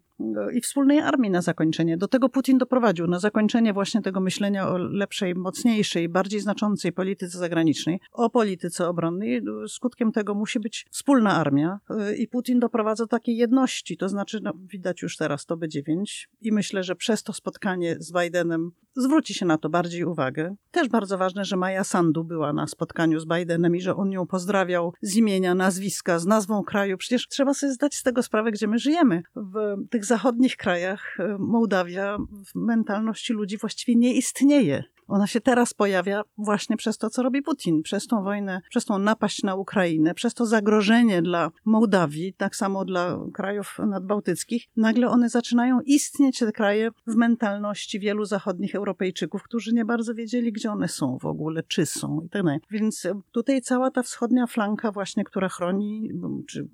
i 0.53 0.61
wspólnej 0.61 0.99
armii 0.99 1.31
na 1.31 1.41
zakończenie. 1.41 1.97
Do 1.97 2.07
tego 2.07 2.29
Putin 2.29 2.57
doprowadził, 2.57 3.07
na 3.07 3.19
zakończenie 3.19 3.73
właśnie 3.73 4.01
tego 4.01 4.19
myślenia 4.19 4.69
o 4.69 4.77
lepszej, 4.77 5.35
mocniejszej, 5.35 6.09
bardziej 6.09 6.39
znaczącej 6.39 6.91
polityce 6.93 7.37
zagranicznej, 7.37 7.99
o 8.11 8.29
polityce 8.29 8.87
obronnej. 8.87 9.41
Skutkiem 9.67 10.11
tego 10.11 10.35
musi 10.35 10.59
być 10.59 10.85
wspólna 10.91 11.35
armia 11.35 11.79
i 12.17 12.27
Putin 12.27 12.59
doprowadza 12.59 13.03
do 13.03 13.07
takiej 13.07 13.37
jedności, 13.37 13.97
to 13.97 14.09
znaczy 14.09 14.39
no, 14.43 14.51
widać 14.55 15.01
już 15.01 15.17
teraz 15.17 15.45
to 15.45 15.57
B9 15.57 16.03
i 16.41 16.51
myślę, 16.51 16.83
że 16.83 16.95
przez 16.95 17.23
to 17.23 17.33
spotkanie 17.33 17.95
z 17.99 18.11
Bidenem 18.11 18.71
zwróci 18.95 19.33
się 19.33 19.45
na 19.45 19.57
to 19.57 19.69
bardziej 19.69 20.03
uwagę. 20.03 20.55
Też 20.71 20.89
bardzo 20.89 21.17
ważne, 21.17 21.45
że 21.45 21.57
Maja 21.57 21.83
Sandu 21.83 22.23
była 22.23 22.53
na 22.53 22.67
spotkaniu 22.67 23.19
z 23.19 23.25
Bidenem 23.25 23.75
i 23.75 23.81
że 23.81 23.95
on 23.95 24.11
ją 24.11 24.27
pozdrawiał 24.27 24.93
z 25.01 25.15
imienia, 25.15 25.55
nazwiska, 25.55 26.19
z 26.19 26.25
nazwą 26.25 26.63
kraju. 26.63 26.97
Przecież 26.97 27.27
trzeba 27.27 27.53
sobie 27.53 27.73
zdać 27.73 27.95
z 27.95 28.03
tego 28.03 28.23
sprawę, 28.23 28.51
gdzie 28.51 28.67
my 28.67 28.79
żyjemy. 28.79 29.21
W 29.35 29.75
tych 29.89 30.05
zachodnich 30.09 30.57
krajach 30.57 31.17
e, 31.19 31.37
Mołdawia 31.39 32.17
w 32.45 32.55
mentalności 32.55 33.33
ludzi 33.33 33.57
właściwie 33.57 33.95
nie 33.95 34.13
istnieje. 34.13 34.83
Ona 35.09 35.27
się 35.27 35.41
teraz 35.41 35.73
pojawia 35.73 36.21
właśnie 36.37 36.77
przez 36.77 36.97
to, 36.97 37.09
co 37.09 37.23
robi 37.23 37.41
Putin, 37.41 37.81
przez 37.83 38.07
tą 38.07 38.23
wojnę, 38.23 38.61
przez 38.69 38.85
tą 38.85 38.99
napaść 38.99 39.43
na 39.43 39.55
Ukrainę, 39.55 40.13
przez 40.13 40.33
to 40.33 40.45
zagrożenie 40.45 41.21
dla 41.21 41.51
Mołdawii, 41.65 42.33
tak 42.33 42.55
samo 42.55 42.85
dla 42.85 43.19
krajów 43.33 43.77
nadbałtyckich. 43.87 44.63
Nagle 44.75 45.07
one 45.07 45.29
zaczynają 45.29 45.79
istnieć, 45.81 46.39
te 46.39 46.51
kraje, 46.51 46.89
w 47.07 47.15
mentalności 47.15 47.99
wielu 47.99 48.25
zachodnich 48.25 48.75
Europejczyków, 48.75 49.43
którzy 49.43 49.73
nie 49.73 49.85
bardzo 49.85 50.13
wiedzieli, 50.13 50.51
gdzie 50.51 50.71
one 50.71 50.87
są 50.87 51.17
w 51.17 51.25
ogóle, 51.25 51.63
czy 51.63 51.85
są 51.85 52.21
i 52.25 52.29
tak 52.29 52.43
dalej. 52.43 52.59
Więc 52.71 53.07
tutaj 53.31 53.61
cała 53.61 53.91
ta 53.91 54.03
wschodnia 54.03 54.47
flanka 54.47 54.91
właśnie, 54.91 55.23
która 55.23 55.49
chroni, 55.49 56.09
czy 56.47 56.67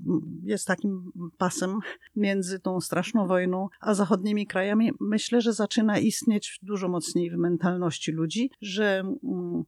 jest 0.44 0.68
takim 0.68 1.12
pasem 1.38 1.80
między 2.16 2.60
tą 2.60 2.82
straszną 2.82 3.28
wojną 3.28 3.68
a 3.80 3.94
zachodnimi 3.94 4.48
krajami, 4.48 4.92
myślę, 5.00 5.42
że 5.42 5.54
zaczyna 5.54 6.00
istnieć 6.00 6.60
dużo 6.64 6.88
mocniej 6.88 7.32
w 7.32 7.38
mentalności 7.38 8.12
ludzi, 8.12 8.25
że 8.62 9.04
mm, 9.24 9.64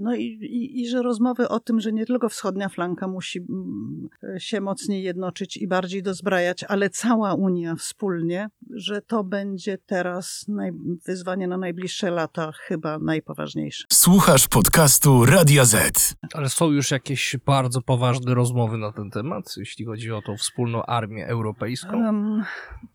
no 0.00 0.14
i, 0.14 0.24
i, 0.24 0.80
i 0.80 0.88
że 0.88 1.02
rozmowy 1.02 1.48
o 1.48 1.60
tym, 1.60 1.80
że 1.80 1.92
nie 1.92 2.06
tylko 2.06 2.28
wschodnia 2.28 2.68
flanka 2.68 3.08
musi 3.08 3.38
mm, 3.38 4.08
się 4.38 4.60
mocniej 4.60 5.02
jednoczyć 5.02 5.56
i 5.56 5.68
bardziej 5.68 6.02
dozbrajać, 6.02 6.64
ale 6.64 6.90
cała 6.90 7.34
Unia 7.34 7.76
wspólnie, 7.76 8.50
że 8.74 9.02
to 9.02 9.24
będzie 9.24 9.78
teraz 9.78 10.44
naj, 10.48 10.72
wyzwanie 11.06 11.48
na 11.48 11.56
najbliższe 11.56 12.10
lata 12.10 12.52
chyba 12.52 12.98
najpoważniejsze. 12.98 13.84
Słuchasz 13.92 14.48
podcastu 14.48 15.24
Radia 15.24 15.64
Z. 15.64 16.14
Ale 16.34 16.48
są 16.48 16.70
już 16.70 16.90
jakieś 16.90 17.36
bardzo 17.46 17.82
poważne 17.82 18.34
rozmowy 18.34 18.78
na 18.78 18.92
ten 18.92 19.10
temat, 19.10 19.54
jeśli 19.56 19.84
chodzi 19.84 20.12
o 20.12 20.22
tą 20.22 20.36
wspólną 20.36 20.82
armię 20.82 21.26
europejską? 21.26 22.04
Um, 22.04 22.44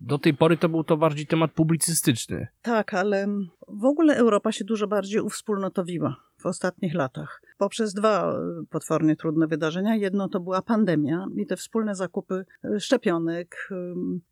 Do 0.02 0.18
tej 0.18 0.34
pory 0.34 0.58
to 0.58 0.70
był 0.70 0.84
to 0.84 0.98
bardziej 0.98 1.28
temat 1.28 1.52
publicystyczny. 1.52 2.48
Tak, 2.62 2.94
ale 2.94 3.28
w 3.68 3.86
ogóle 3.86 4.16
Europa 4.16 4.52
się 4.52 4.66
dużo 4.66 4.88
bardziej 4.88 5.22
uwspólnotowiła 5.22 6.16
w 6.38 6.46
ostatnich 6.46 6.94
latach 6.94 7.42
poprzez 7.58 7.94
dwa 7.94 8.34
e, 8.34 8.66
potwornie 8.70 9.16
trudne 9.16 9.48
wydarzenia. 9.48 9.96
Jedno 9.96 10.30
to 10.30 10.40
była 10.40 10.62
pandemia 10.62 11.26
i 11.36 11.46
te 11.46 11.56
wspólne 11.56 11.96
zakupy 11.96 12.46
e, 12.64 12.80
szczepionek, 12.80 13.70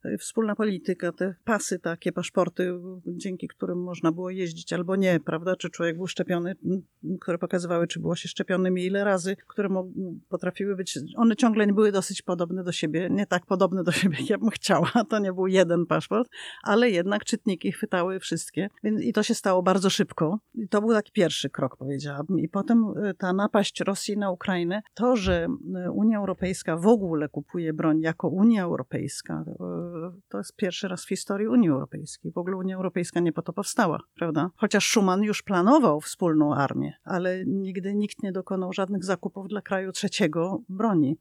e, 0.06 0.18
wspólna 0.18 0.56
polityka, 0.56 1.12
te 1.12 1.36
pasy 1.44 1.80
takie, 1.80 2.12
paszporty, 2.12 2.74
dzięki 3.08 3.48
którym 3.48 3.84
można 3.84 4.12
było 4.12 4.30
jeździć 4.30 4.74
albo 4.74 4.96
nie, 4.96 5.20
prawda? 5.20 5.56
Czy 5.56 5.70
człowiek 5.70 5.96
był 5.96 6.08
szczepiony, 6.08 6.56
które 7.22 7.38
pokazywały, 7.38 7.88
czy 7.88 8.00
było 8.00 8.16
się 8.16 8.30
szczepionym 8.30 8.78
i 8.78 8.84
ile 8.84 9.04
razy, 9.04 9.36
które 9.48 9.70
potrafiły 10.30 10.76
być, 10.76 11.00
one 11.16 11.36
ciągle 11.36 11.68
nie 11.68 11.74
były 11.74 11.92
dosyć 11.92 12.22
podobne 12.22 12.64
do 12.64 12.72
siebie, 12.72 13.10
nie 13.12 13.26
tak 13.26 13.46
podobne 13.46 13.84
do 13.84 13.92
siebie, 13.92 14.18
jak 14.30 14.40
bym 14.40 14.50
chciała. 14.50 14.92
To 15.10 15.20
nie 15.20 15.34
był 15.34 15.48
jeden 15.48 15.86
paszport, 15.86 16.30
ale 16.64 16.90
jednak 16.90 17.26
czytniki 17.26 17.72
chwytały 17.72 18.20
wszystkie. 18.20 18.70
I 18.84 19.14
to 19.14 19.24
się 19.24 19.34
stało 19.34 19.64
bardzo 19.64 19.90
szybko. 19.90 20.40
I 20.56 20.68
to 20.68 20.82
był 20.82 20.92
taki 20.92 21.12
pierwszy 21.12 21.50
krok, 21.50 21.78
powiedziałabym. 21.78 22.40
I 22.40 22.50
potem 22.50 22.94
ta 23.14 23.34
napaść 23.34 23.82
Rosji 23.82 24.18
na 24.18 24.32
Ukrainę, 24.32 24.82
to, 24.94 25.16
że 25.16 25.48
e, 25.76 25.92
Unia 25.92 26.18
Europejska 26.18 26.78
w 26.78 26.88
ogóle 26.88 27.30
kupuje 27.30 27.74
broń 27.74 28.02
jako 28.02 28.28
Unia 28.28 28.64
Europejska, 28.64 29.46
e, 29.48 29.54
to 30.30 30.38
jest 30.38 30.56
pierwszy 30.56 30.88
raz 30.88 31.06
w 31.06 31.10
historii 31.10 31.48
Unii 31.48 31.70
Europejskiej. 31.70 32.32
W 32.32 32.38
ogóle 32.38 32.58
Unia 32.58 32.76
Europejska 32.76 33.20
nie 33.20 33.34
po 33.34 33.42
to 33.42 33.54
powstała, 33.54 34.00
prawda? 34.16 34.50
Chociaż 34.56 34.90
Schuman 34.90 35.24
już 35.24 35.42
planował 35.42 36.02
wspólną 36.02 36.56
armię, 36.56 36.94
ale 37.04 37.46
nigdy 37.46 37.96
nikt 37.96 38.24
nie 38.24 38.32
dokonał 38.32 38.74
żadnych 38.74 39.04
zakupów 39.06 39.48
dla 39.48 39.62
kraju 39.62 39.92
trzeciego 39.92 40.62
broni. 40.70 41.18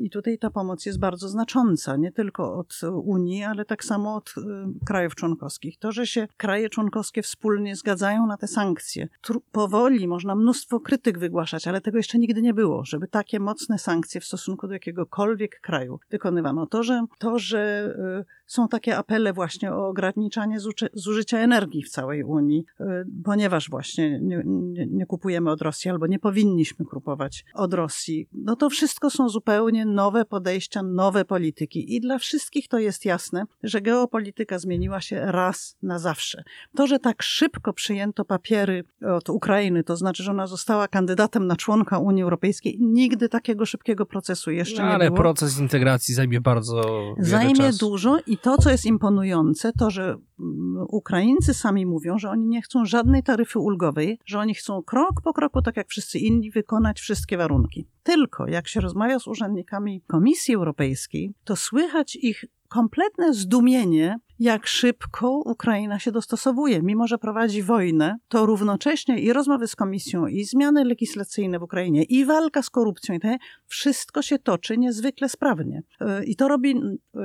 I 0.00 0.10
tutaj 0.10 0.38
ta 0.38 0.50
pomoc 0.50 0.86
jest 0.86 0.98
bardzo 0.98 1.28
znacząca, 1.28 1.96
nie 1.96 2.12
tylko 2.12 2.54
od 2.54 2.80
Unii, 3.04 3.44
ale 3.44 3.64
tak 3.64 3.84
samo 3.84 4.14
od 4.14 4.34
e, 4.36 4.72
krajów 4.86 5.14
członkowskich. 5.14 5.78
To, 5.78 5.92
że 5.92 6.06
się 6.06 6.28
kraje 6.36 6.68
członkowskie 6.68 7.22
wspólnie 7.22 7.76
zgadzają 7.76 8.26
na 8.26 8.36
te 8.36 8.46
sankcje, 8.46 9.08
powoli 9.52 10.08
można 10.08 10.34
mnóstwo 10.34 10.80
krytyk 10.80 11.18
wygłaszać, 11.20 11.68
ale 11.68 11.80
tego 11.80 11.96
jeszcze 11.96 12.18
nigdy 12.18 12.42
nie 12.42 12.54
było, 12.54 12.84
żeby 12.84 13.08
takie 13.08 13.40
mocne 13.40 13.78
sankcje 13.78 14.20
w 14.20 14.24
stosunku 14.24 14.66
do 14.66 14.72
jakiegokolwiek 14.72 15.60
kraju 15.60 16.00
wykonywano. 16.10 16.66
To, 16.66 16.82
że, 16.82 17.06
to, 17.18 17.38
że 17.38 17.94
y, 18.20 18.24
są 18.46 18.68
takie 18.68 18.96
apele 18.96 19.32
właśnie 19.32 19.72
o 19.72 19.88
ograniczanie 19.88 20.58
zużycia 20.92 21.38
energii 21.38 21.82
w 21.82 21.90
całej 21.90 22.24
Unii, 22.24 22.64
y, 22.80 22.84
ponieważ 23.24 23.70
właśnie 23.70 24.20
nie, 24.20 24.42
nie, 24.46 24.86
nie, 24.86 25.06
kupujemy 25.06 25.50
od 25.50 25.62
Rosji 25.62 25.90
albo 25.90 26.06
nie 26.06 26.18
powinniśmy 26.18 26.84
kupować 26.86 27.44
od 27.54 27.74
Rosji. 27.74 28.28
No 28.32 28.56
to 28.56 28.70
wszystko 28.70 29.10
są 29.10 29.28
zupełnie 29.28 29.86
nowe 29.86 30.24
podejścia, 30.24 30.82
nowe 30.82 31.24
polityki 31.24 31.96
i 31.96 32.00
dla 32.00 32.18
wszystkich 32.18 32.68
to 32.68 32.78
jest 32.78 33.04
jasne, 33.04 33.44
że 33.62 33.80
geopolityka 33.80 34.58
zmieniła 34.58 35.00
się 35.00 35.20
raz 35.24 35.76
na 35.82 35.98
zawsze. 35.98 36.42
To, 36.76 36.86
że 36.86 36.98
tak 36.98 37.22
szybko 37.22 37.72
przyjęto 37.72 38.24
papiery 38.24 38.84
od 39.16 39.30
Ukrainy, 39.30 39.84
to 39.84 39.96
znaczy, 39.96 40.22
że 40.22 40.30
ona 40.30 40.46
została 40.46 40.88
kandydatem 40.88 41.09
na 41.40 41.56
członka 41.56 41.98
Unii 41.98 42.22
Europejskiej, 42.22 42.78
nigdy 42.80 43.28
takiego 43.28 43.66
szybkiego 43.66 44.06
procesu 44.06 44.50
jeszcze 44.50 44.82
no, 44.82 44.88
nie 44.88 44.94
ale 44.94 45.04
było. 45.04 45.18
Ale 45.18 45.22
proces 45.24 45.58
integracji 45.58 46.14
zajmie 46.14 46.40
bardzo 46.40 46.82
Zajmie 47.18 47.54
czasu. 47.54 47.78
dużo 47.78 48.18
i 48.26 48.38
to, 48.38 48.58
co 48.58 48.70
jest 48.70 48.84
imponujące, 48.84 49.72
to, 49.78 49.90
że 49.90 50.02
mm, 50.04 50.86
Ukraińcy 50.88 51.54
sami 51.54 51.86
mówią, 51.86 52.18
że 52.18 52.30
oni 52.30 52.46
nie 52.46 52.62
chcą 52.62 52.84
żadnej 52.84 53.22
taryfy 53.22 53.58
ulgowej, 53.58 54.18
że 54.26 54.38
oni 54.38 54.54
chcą 54.54 54.82
krok 54.82 55.20
po 55.24 55.32
kroku, 55.32 55.62
tak 55.62 55.76
jak 55.76 55.88
wszyscy 55.88 56.18
inni, 56.18 56.50
wykonać 56.50 57.00
wszystkie 57.00 57.36
warunki. 57.36 57.86
Tylko 58.02 58.46
jak 58.46 58.68
się 58.68 58.80
rozmawia 58.80 59.18
z 59.18 59.26
urzędnikami 59.26 60.02
Komisji 60.06 60.54
Europejskiej, 60.54 61.34
to 61.44 61.56
słychać 61.56 62.16
ich 62.16 62.44
kompletne 62.68 63.34
zdumienie, 63.34 64.18
jak 64.40 64.66
szybko 64.66 65.30
Ukraina 65.30 65.98
się 65.98 66.12
dostosowuje. 66.12 66.82
Mimo, 66.82 67.06
że 67.06 67.18
prowadzi 67.18 67.62
wojnę, 67.62 68.16
to 68.28 68.46
równocześnie 68.46 69.18
i 69.18 69.32
rozmowy 69.32 69.66
z 69.66 69.76
komisją, 69.76 70.26
i 70.26 70.44
zmiany 70.44 70.84
legislacyjne 70.84 71.58
w 71.58 71.62
Ukrainie, 71.62 72.02
i 72.02 72.24
walka 72.24 72.62
z 72.62 72.70
korupcją, 72.70 73.14
i 73.14 73.20
te, 73.20 73.36
wszystko 73.66 74.22
się 74.22 74.38
toczy 74.38 74.78
niezwykle 74.78 75.28
sprawnie. 75.28 75.82
I 76.26 76.36
to 76.36 76.48
robi 76.48 76.80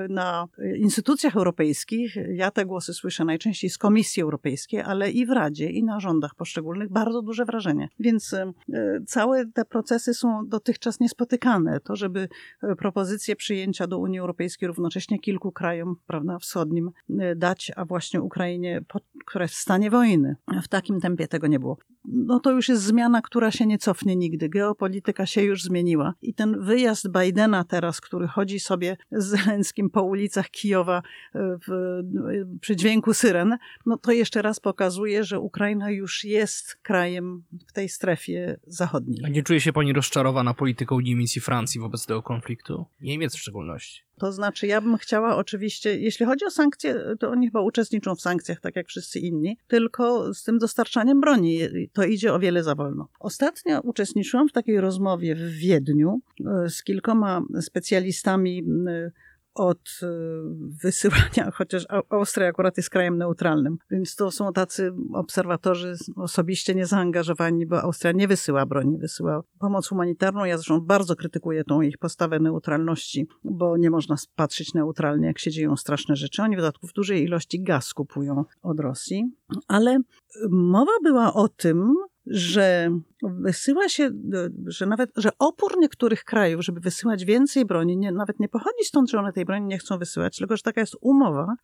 na 0.10 0.48
instytucjach 0.78 1.36
europejskich, 1.36 2.16
ja 2.34 2.52
te 2.52 2.66
głosy 2.66 2.94
słyszę 2.94 3.26
najczęściej 3.26 3.70
z 3.70 3.78
Komisji 3.78 4.24
Europejskiej, 4.24 4.82
ale 4.82 5.12
i 5.12 5.26
w 5.26 5.30
Radzie, 5.30 5.70
i 5.70 5.84
na 5.84 6.00
rządach 6.00 6.36
poszczególnych, 6.36 6.92
bardzo 6.92 7.22
duże 7.22 7.46
wrażenie. 7.46 7.90
Więc 8.00 8.34
e, 8.34 8.52
całe 9.08 9.46
te 9.46 9.66
procesy 9.66 10.14
są 10.14 10.48
dotychczas 10.48 11.00
niespotykane. 11.00 11.80
To, 11.80 11.96
żeby 11.96 12.28
e, 12.64 12.76
propozycje 12.76 13.36
przyjęcia 13.36 13.88
do 13.88 14.00
Unii 14.00 14.20
Europejskiej 14.20 14.68
równocześnie 14.68 15.20
kilku 15.20 15.52
krajom 15.52 15.96
prawda, 16.08 16.40
wschodnim 16.40 16.92
dać, 17.36 17.72
a 17.76 17.86
właśnie 17.86 18.22
Ukrainie, 18.22 18.82
która 19.26 19.44
jest 19.44 19.56
w 19.56 19.60
stanie 19.60 19.90
wojny. 19.90 20.36
W 20.64 20.68
takim 20.68 21.02
tempie 21.02 21.28
tego 21.28 21.48
nie 21.48 21.60
było. 21.60 21.78
No 22.08 22.40
to 22.40 22.52
już 22.52 22.70
jest 22.70 22.84
zmiana, 22.84 23.22
która 23.22 23.52
się 23.52 23.66
nie 23.66 23.78
cofnie 23.78 24.16
nigdy. 24.16 24.50
Geopolityka 24.50 25.26
się 25.26 25.42
już 25.42 25.64
zmieniła. 25.64 26.14
I 26.22 26.34
ten 26.34 26.62
wyjazd 26.62 27.08
Bidena 27.10 27.64
teraz, 27.64 28.02
który 28.02 28.28
chodzi 28.28 28.60
sobie 28.60 28.98
z 29.12 29.26
Zelenskim 29.26 29.90
po 29.90 30.04
ulicach 30.04 30.50
Kijowa 30.50 31.00
y, 31.00 31.40
w, 31.68 31.72
y, 31.72 32.60
przy 32.62 32.76
dźwięku 32.76 33.14
syren, 33.14 33.58
no 33.86 33.98
to 33.98 34.12
jeszcze 34.12 34.42
raz 34.42 34.60
pokazuje, 34.60 35.24
że 35.24 35.40
Ukraina 35.40 35.92
już 35.92 36.24
jest 36.24 36.76
krajem 36.76 37.44
w 37.68 37.74
tej 37.74 37.90
strefie 37.90 38.60
zachodniej. 38.68 39.18
A 39.26 39.30
nie 39.30 39.44
czuje 39.44 39.62
się 39.62 39.74
pani 39.74 39.94
rozczarowana 39.94 40.54
polityką 40.54 41.00
Niemiec 41.00 41.38
i 41.38 41.40
Francji 41.40 41.82
wobec 41.82 42.06
tego 42.06 42.22
konfliktu? 42.22 42.86
Niemiec 43.02 43.36
w 43.36 43.40
szczególności. 43.40 44.06
To 44.20 44.32
znaczy, 44.32 44.68
ja 44.68 44.82
bym 44.82 44.98
chciała 44.98 45.36
oczywiście, 45.36 46.00
jeśli 46.00 46.26
chodzi 46.26 46.46
o 46.46 46.52
sankcje, 46.52 46.96
to 47.20 47.30
oni 47.30 47.48
chyba 47.48 47.62
uczestniczą 47.62 48.16
w 48.16 48.22
sankcjach, 48.22 48.60
tak 48.60 48.76
jak 48.76 48.88
wszyscy 48.88 49.20
inni, 49.20 49.58
tylko 49.68 50.34
z 50.34 50.44
tym 50.44 50.58
dostarczaniem 50.58 51.22
broni 51.22 51.60
to 51.94 52.04
idzie 52.04 52.34
o 52.34 52.40
wiele 52.40 52.64
za 52.64 52.76
wolno. 52.76 53.08
Ostatnio 53.20 53.82
uczestniczyłam 53.82 54.50
w 54.50 54.52
takiej 54.52 54.82
rozmowie 54.82 55.36
w 55.36 55.52
Wiedniu 55.52 56.20
e, 56.46 56.70
z 56.70 56.84
kilkoma 56.84 57.42
specjalistami 57.62 58.64
e, 58.88 59.12
od 59.56 60.00
e, 60.04 60.08
wysyłania, 60.84 61.52
chociaż 61.58 61.86
Austria 62.10 62.48
akurat 62.48 62.78
jest 62.78 62.90
krajem 62.90 63.18
neutralnym, 63.18 63.78
więc 63.92 64.16
to 64.16 64.32
są 64.32 64.54
tacy 64.54 64.92
obserwatorzy 65.14 65.96
osobiście 66.16 66.76
niezaangażowani, 66.76 67.66
bo 67.66 67.82
Austria 67.82 68.12
nie 68.12 68.28
wysyła 68.28 68.66
broni, 68.66 68.98
wysyła 68.98 69.44
pomoc 69.60 69.88
humanitarną. 69.88 70.46
Ja 70.46 70.58
zresztą 70.58 70.82
bardzo 70.82 71.16
krytykuję 71.16 71.64
tą 71.64 71.82
ich 71.82 71.98
postawę 71.98 72.40
neutralności, 72.40 73.28
bo 73.44 73.78
nie 73.78 73.90
można 73.90 74.16
patrzeć 74.36 74.74
neutralnie, 74.74 75.28
jak 75.28 75.40
się 75.40 75.52
dzieją 75.52 75.76
straszne 75.76 76.16
rzeczy. 76.16 76.42
Oni 76.42 76.56
w 76.56 76.60
dodatku 76.60 76.88
w 76.88 76.94
dużej 76.94 77.24
ilości 77.24 77.64
gaz 77.64 77.94
kupują 77.94 78.46
od 78.62 78.80
Rosji, 78.80 79.32
ale 79.68 80.00
mowa 80.50 80.92
była 81.04 81.34
o 81.34 81.48
tym, 81.48 81.96
że 82.28 82.90
wysyła 83.24 83.90
się, 83.90 84.10
że 84.66 84.86
nawet, 84.86 85.12
że 85.16 85.30
opór 85.40 85.72
niektórych 85.80 86.24
krajów, 86.24 86.64
żeby 86.64 86.80
wysyłać 86.80 87.26
więcej 87.26 87.66
broni, 87.66 87.98
nie, 87.98 88.12
nawet 88.12 88.40
nie 88.40 88.50
pochodzi 88.50 88.84
stąd, 88.84 89.10
że 89.10 89.20
one 89.20 89.34
tej 89.34 89.46
broni 89.46 89.66
nie 89.66 89.78
chcą 89.78 89.98
wysyłać, 89.98 90.38
tylko 90.38 90.58
że 90.58 90.64
taka 90.64 90.82
jest 90.82 90.96
umowa, 91.02 91.56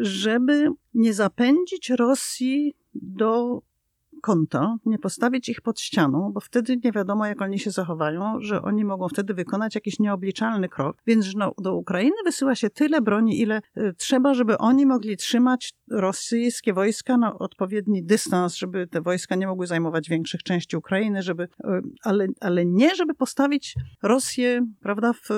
żeby 0.00 0.68
nie 0.94 1.14
zapędzić 1.14 1.90
Rosji 1.90 2.76
do 2.94 3.62
konta, 4.24 4.76
nie 4.86 4.98
postawić 4.98 5.48
ich 5.48 5.60
pod 5.60 5.80
ścianą, 5.80 6.32
bo 6.32 6.40
wtedy 6.40 6.80
nie 6.84 6.92
wiadomo, 6.92 7.26
jak 7.26 7.42
oni 7.42 7.58
się 7.58 7.70
zachowają, 7.70 8.40
że 8.40 8.62
oni 8.62 8.84
mogą 8.84 9.08
wtedy 9.08 9.34
wykonać 9.34 9.74
jakiś 9.74 9.98
nieobliczalny 9.98 10.68
krok. 10.68 10.96
Więc 11.06 11.34
no, 11.34 11.52
do 11.58 11.74
Ukrainy 11.74 12.16
wysyła 12.24 12.54
się 12.54 12.70
tyle 12.70 13.00
broni, 13.00 13.40
ile 13.40 13.60
y, 13.76 13.94
trzeba, 13.98 14.34
żeby 14.34 14.58
oni 14.58 14.86
mogli 14.86 15.16
trzymać 15.16 15.74
rosyjskie 15.90 16.72
wojska 16.72 17.16
na 17.16 17.38
odpowiedni 17.38 18.02
dystans, 18.02 18.56
żeby 18.56 18.86
te 18.86 19.00
wojska 19.00 19.34
nie 19.34 19.46
mogły 19.46 19.66
zajmować 19.66 20.08
większych 20.08 20.42
części 20.42 20.76
Ukrainy, 20.76 21.22
żeby, 21.22 21.42
y, 21.42 21.48
ale, 22.02 22.26
ale 22.40 22.66
nie, 22.66 22.94
żeby 22.94 23.14
postawić 23.14 23.74
Rosję, 24.02 24.66
prawda, 24.80 25.12
w, 25.12 25.28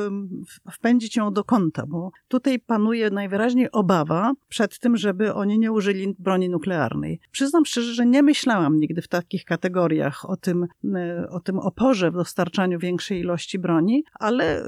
wpędzić 0.73 1.17
ją 1.17 1.33
do 1.33 1.45
kąta, 1.45 1.87
bo 1.87 2.11
tutaj 2.29 2.59
panuje 2.59 3.11
najwyraźniej 3.11 3.71
obawa 3.71 4.33
przed 4.49 4.79
tym, 4.79 4.97
żeby 4.97 5.35
oni 5.35 5.59
nie 5.59 5.73
użyli 5.73 6.15
broni 6.19 6.49
nuklearnej. 6.49 7.21
Przyznam 7.31 7.65
szczerze, 7.65 7.95
że 7.95 8.07
nie 8.07 8.23
myślałam 8.23 8.76
nigdy 8.81 9.03
w 9.03 9.09
takich 9.09 9.45
kategoriach 9.45 10.31
o 10.31 10.37
tym, 10.37 10.67
y, 10.85 11.29
o 11.31 11.41
tym 11.41 11.59
oporze 11.59 12.11
w 12.11 12.15
dostarczaniu 12.15 12.79
większej 12.79 13.21
ilości 13.21 13.59
broni, 13.59 14.05
ale 14.21 14.63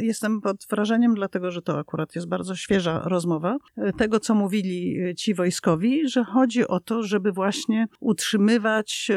jestem 0.00 0.40
pod 0.40 0.66
wrażeniem, 0.70 1.14
dlatego 1.14 1.50
że 1.50 1.62
to 1.62 1.78
akurat 1.78 2.14
jest 2.14 2.28
bardzo 2.28 2.56
świeża 2.56 3.02
rozmowa, 3.04 3.56
tego 3.96 4.20
co 4.20 4.34
mówili 4.34 4.96
ci 5.16 5.34
wojskowi, 5.34 6.08
że 6.08 6.24
chodzi 6.24 6.68
o 6.68 6.80
to, 6.80 7.02
żeby 7.02 7.32
właśnie 7.32 7.86
utrzymywać 8.00 9.10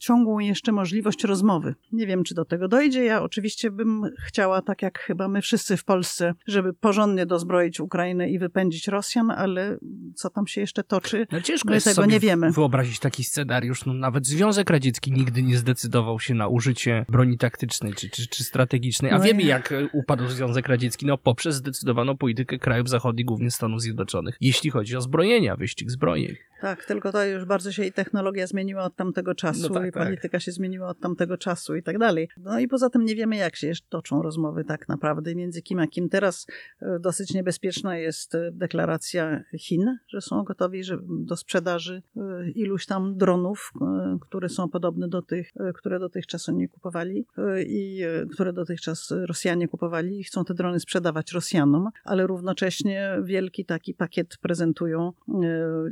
ciągłą 0.00 0.38
jeszcze 0.38 0.72
możliwość 0.72 1.24
rozmowy. 1.24 1.74
Nie 1.92 2.06
wiem, 2.06 2.24
czy 2.24 2.34
do 2.34 2.44
tego 2.44 2.68
dojdzie. 2.68 3.04
Ja 3.04 3.22
oczywiście 3.22 3.70
bym 3.70 4.02
chciała, 4.26 4.62
tak 4.62 4.82
jak 4.82 4.98
chyba 4.98 5.28
my 5.28 5.42
wszyscy 5.42 5.76
w 5.76 5.84
Polsce, 5.84 6.34
żeby 6.46 6.72
porządnie 6.72 7.26
dozbroić 7.26 7.80
Ukrainę 7.80 8.30
i 8.30 8.38
wypędzić 8.38 8.88
Rosjan, 8.88 9.30
ale 9.30 9.78
co 10.14 10.30
tam 10.30 10.46
się 10.46 10.60
jeszcze 10.60 10.84
toczy, 10.84 11.26
no 11.32 11.40
ciężko 11.40 11.70
my 11.70 11.80
tego 11.80 12.06
nie 12.06 12.20
wiemy. 12.20 12.50
wyobrazić 12.50 12.98
taki 12.98 13.24
scenariusz. 13.28 13.86
No, 13.86 13.94
nawet 13.94 14.26
Związek 14.26 14.70
Radziecki 14.70 15.12
nigdy 15.12 15.42
nie 15.42 15.56
zdecydował 15.58 16.20
się 16.20 16.34
na 16.34 16.48
użycie 16.48 17.06
broni 17.08 17.38
taktycznej 17.38 17.94
czy, 17.94 18.10
czy, 18.10 18.28
czy 18.28 18.44
strategicznej. 18.44 19.10
A 19.12 19.18
No 19.18 19.24
wiemy, 19.24 19.42
ja- 19.42 19.48
jak 19.48 19.74
upadł 19.92 20.28
Związek 20.28 20.68
Radziecki, 20.68 21.06
no 21.06 21.18
poprzez 21.18 21.56
zdecydowaną 21.56 22.16
politykę 22.16 22.58
krajów 22.58 22.88
zachodnich, 22.88 23.26
głównie 23.26 23.50
Stanów 23.50 23.82
Zjednoczonych, 23.82 24.36
jeśli 24.40 24.70
chodzi 24.70 24.96
o 24.96 25.00
zbrojenia, 25.00 25.56
wyścig 25.56 25.90
zbrojeń. 25.90 26.36
Tak, 26.60 26.84
tylko 26.84 27.12
to 27.12 27.24
już 27.24 27.44
bardzo 27.44 27.72
się 27.72 27.84
i 27.84 27.92
technologia 27.92 28.46
zmieniła 28.46 28.84
od 28.84 28.96
tamtego 28.96 29.34
czasu, 29.34 29.62
No 29.68 29.74
tak, 29.74 29.88
i 29.88 29.92
tak. 29.92 30.04
polityka 30.04 30.40
się 30.40 30.52
zmieniła 30.52 30.88
od 30.88 31.00
tamtego 31.00 31.36
czasu 31.38 31.76
i 31.76 31.82
tak 31.82 31.98
dalej. 31.98 32.28
No 32.36 32.58
i 32.60 32.68
poza 32.68 32.90
tym 32.90 33.04
nie 33.04 33.14
wiemy, 33.14 33.36
jak 33.36 33.56
się 33.56 33.66
jeszcze 33.66 33.86
toczą 33.88 34.22
rozmowy 34.22 34.64
tak 34.64 34.88
naprawdę 34.88 35.34
między 35.34 35.62
kim 35.62 35.78
a 35.78 35.86
kim. 35.86 36.08
Teraz 36.08 36.46
e, 36.82 36.98
dosyć 37.00 37.34
niebezpieczna 37.34 37.96
jest 37.98 38.34
e, 38.34 38.50
deklaracja 38.52 39.44
Chin, 39.58 39.98
że 40.08 40.20
są 40.20 40.42
gotowi 40.42 40.84
że 40.84 40.98
do 41.08 41.36
sprzedaży 41.36 42.02
e, 42.16 42.50
iluś 42.50 42.86
tam 42.86 43.17
dronów, 43.18 43.72
e, 43.80 44.18
które 44.20 44.48
są 44.48 44.68
podobne 44.68 45.08
do 45.08 45.22
tych, 45.22 45.50
e, 45.56 45.72
które 45.72 45.98
dotychczas 45.98 46.48
oni 46.48 46.68
kupowali 46.68 47.26
e, 47.38 47.62
i 47.62 48.02
które 48.32 48.52
dotychczas 48.52 49.14
Rosjanie 49.26 49.68
kupowali 49.68 50.20
i 50.20 50.24
chcą 50.24 50.44
te 50.44 50.54
drony 50.54 50.80
sprzedawać 50.80 51.32
Rosjanom, 51.32 51.88
ale 52.04 52.26
równocześnie 52.26 53.18
wielki 53.22 53.64
taki 53.64 53.94
pakiet 53.94 54.36
prezentują, 54.40 55.12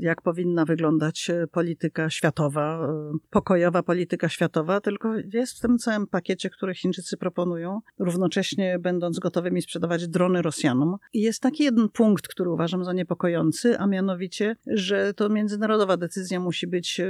jak 0.01 0.23
powinna 0.23 0.65
wyglądać 0.65 1.31
polityka 1.53 2.11
światowa, 2.11 2.89
pokojowa 3.31 3.83
polityka 3.83 4.29
światowa, 4.29 4.81
tylko 4.81 5.15
jest 5.33 5.59
w 5.59 5.61
tym 5.61 5.79
całym 5.79 6.07
pakiecie, 6.07 6.51
który 6.51 6.75
Chińczycy 6.75 7.17
proponują, 7.17 7.81
równocześnie 7.99 8.79
będąc 8.79 9.19
gotowymi 9.19 9.63
sprzedawać 9.63 10.09
drony 10.09 10.43
Rosjanom. 10.43 10.97
I 11.13 11.21
jest 11.21 11.43
taki 11.43 11.65
jeden 11.65 11.89
punkt, 11.89 12.29
który 12.29 12.51
uważam 12.51 12.85
za 12.85 12.93
niepokojący, 12.93 13.79
a 13.79 13.87
mianowicie, 13.87 14.57
że 14.67 15.15
to 15.15 15.29
międzynarodowa 15.29 15.97
decyzja 15.97 16.41
musi 16.41 16.67
być 16.67 17.01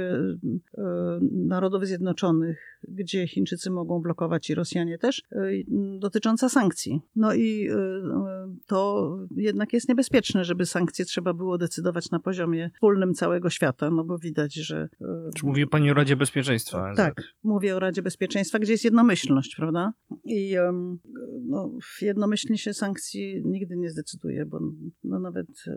Narodów 1.31 1.85
Zjednoczonych, 1.85 2.79
gdzie 2.87 3.27
Chińczycy 3.27 3.69
mogą 3.69 4.01
blokować 4.01 4.49
i 4.49 4.55
Rosjanie 4.55 4.97
też, 4.97 5.23
e, 5.31 5.49
dotycząca 5.99 6.49
sankcji. 6.49 7.01
No 7.15 7.33
i 7.33 7.67
e, 7.69 7.73
e, 7.73 8.55
to 8.67 9.09
jednak 9.35 9.73
jest 9.73 9.89
niebezpieczne, 9.89 10.43
żeby 10.43 10.65
sankcje 10.65 11.05
trzeba 11.05 11.33
było 11.33 11.57
decydować 11.57 12.11
na 12.11 12.19
poziomie 12.19 12.69
wspólnym 12.73 13.13
całego 13.13 13.49
świata, 13.49 13.89
no 13.89 14.03
bo 14.03 14.17
widać, 14.17 14.53
że... 14.53 14.89
e, 15.01 15.29
Czy 15.35 15.45
mówi 15.45 15.67
pani 15.67 15.91
o 15.91 15.93
Radzie 15.93 16.15
Bezpieczeństwa? 16.15 16.93
Tak, 16.95 17.21
mówię 17.43 17.75
o 17.75 17.79
Radzie 17.79 18.01
Bezpieczeństwa, 18.01 18.59
gdzie 18.59 18.71
jest 18.71 18.85
jednomyślność, 18.85 19.55
prawda? 19.55 19.93
I 20.23 20.55
no, 21.47 21.71
jednomyślnie 22.01 22.57
się 22.57 22.73
sankcji 22.73 23.41
nigdy 23.45 23.77
nie 23.77 23.89
zdecyduje, 23.89 24.45
bo 24.45 24.59
no, 25.09 25.19
nawet 25.19 25.47
e, 25.67 25.75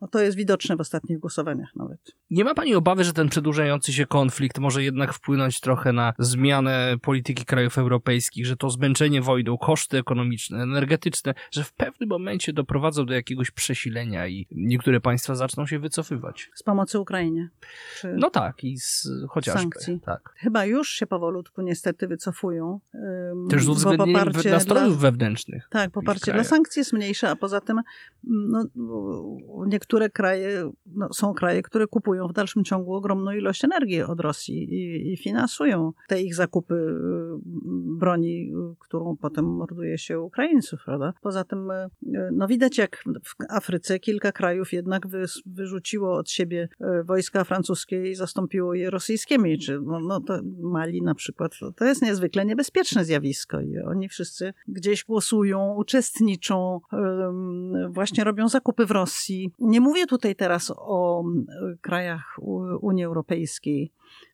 no, 0.00 0.08
to 0.08 0.20
jest 0.20 0.36
widoczne 0.36 0.76
w 0.76 0.80
ostatnich 0.80 1.18
głosowaniach 1.18 1.76
nawet. 1.76 2.00
Nie 2.30 2.44
ma 2.44 2.54
pani 2.54 2.74
obawy, 2.74 3.04
że 3.04 3.12
ten 3.12 3.28
przedłużający 3.28 3.92
się 3.92 4.06
konflikt 4.06 4.58
może 4.58 4.82
jednak 4.82 5.14
wpłynąć 5.14 5.60
trochę 5.60 5.92
na 5.92 6.12
zmianę 6.18 6.96
polityki 7.02 7.44
krajów 7.44 7.78
europejskich, 7.78 8.46
że 8.46 8.56
to 8.56 8.70
zmęczenie 8.70 9.22
wojną, 9.22 9.58
koszty 9.58 9.98
ekonomiczne, 9.98 10.62
energetyczne, 10.62 11.34
że 11.50 11.64
w 11.64 11.72
pewnym 11.72 12.08
momencie 12.08 12.52
doprowadzą 12.52 13.06
do 13.06 13.14
jakiegoś 13.14 13.50
przesilenia 13.50 14.28
i 14.28 14.46
niektóre 14.50 15.00
państwa 15.00 15.34
zaczną 15.34 15.66
się 15.66 15.78
wycofywać? 15.78 16.50
Z 16.54 16.62
pomocy 16.62 16.98
Ukrainie. 16.98 17.48
Czy... 17.96 18.14
No 18.18 18.30
tak, 18.30 18.64
i 18.64 18.78
z 18.78 19.08
chociażby. 19.28 19.60
Sankcji. 19.60 20.00
Tak. 20.00 20.34
Chyba 20.36 20.64
już 20.64 20.88
się 20.88 21.06
powolutku 21.06 21.62
niestety 21.62 22.08
wycofują. 22.08 22.80
Też 23.50 23.64
z 23.64 23.68
uwzględnieniem 23.68 24.32
nastrojów 24.50 24.98
dla- 24.98 25.10
wewnętrznych. 25.10 25.68
Tak, 25.70 25.90
poparcie 25.90 26.32
dla 26.32 26.44
sankcji 26.44 26.80
jest 26.80 26.92
mniejsze, 26.92 27.30
a 27.30 27.36
poza 27.36 27.60
tym 27.60 27.80
no, 28.54 29.36
niektóre 29.66 30.10
kraje, 30.10 30.70
no, 30.86 31.08
są 31.12 31.34
kraje, 31.34 31.62
które 31.62 31.86
kupują 31.86 32.28
w 32.28 32.32
dalszym 32.32 32.64
ciągu 32.64 32.94
ogromną 32.94 33.32
ilość 33.32 33.64
energii 33.64 34.02
od 34.02 34.20
Rosji 34.20 34.74
i, 34.74 35.12
i 35.12 35.16
finansują 35.16 35.92
te 36.08 36.22
ich 36.22 36.34
zakupy 36.34 36.74
y, 36.74 36.98
broni, 37.98 38.52
y, 38.52 38.76
którą 38.78 39.16
potem 39.16 39.44
morduje 39.44 39.98
się 39.98 40.20
Ukraińców, 40.20 40.80
prawda? 40.84 41.12
Poza 41.22 41.44
tym 41.44 41.70
y, 41.70 41.88
no, 42.32 42.46
widać 42.46 42.78
jak 42.78 43.04
w 43.24 43.34
Afryce 43.48 43.98
kilka 43.98 44.32
krajów 44.32 44.72
jednak 44.72 45.06
wy, 45.06 45.24
wyrzuciło 45.46 46.16
od 46.16 46.30
siebie 46.30 46.68
wojska 47.04 47.44
francuskie 47.44 48.10
i 48.10 48.14
zastąpiło 48.14 48.74
je 48.74 48.90
rosyjskimi, 48.90 49.58
czy 49.58 49.80
no, 49.80 50.00
no 50.00 50.20
to 50.20 50.40
Mali 50.62 51.02
na 51.02 51.14
przykład. 51.14 51.52
To, 51.60 51.72
to 51.72 51.84
jest 51.84 52.02
niezwykle 52.02 52.44
niebezpieczne 52.44 53.04
zjawisko 53.04 53.60
i 53.60 53.78
oni 53.78 54.08
wszyscy 54.08 54.54
gdzieś 54.68 55.04
głosują, 55.04 55.74
uczestniczą, 55.74 56.80
właśnie 57.90 58.24
robią 58.24 58.43
zakupy 58.48 58.86
w 58.86 58.90
Rosji. 58.90 59.52
Nie 59.58 59.80
mówię 59.80 60.06
tutaj 60.06 60.36
teraz 60.36 60.72
o 60.76 61.24
y, 61.24 61.78
krajach 61.80 62.38
Unii 62.80 63.04
Europejskiej 63.04 63.92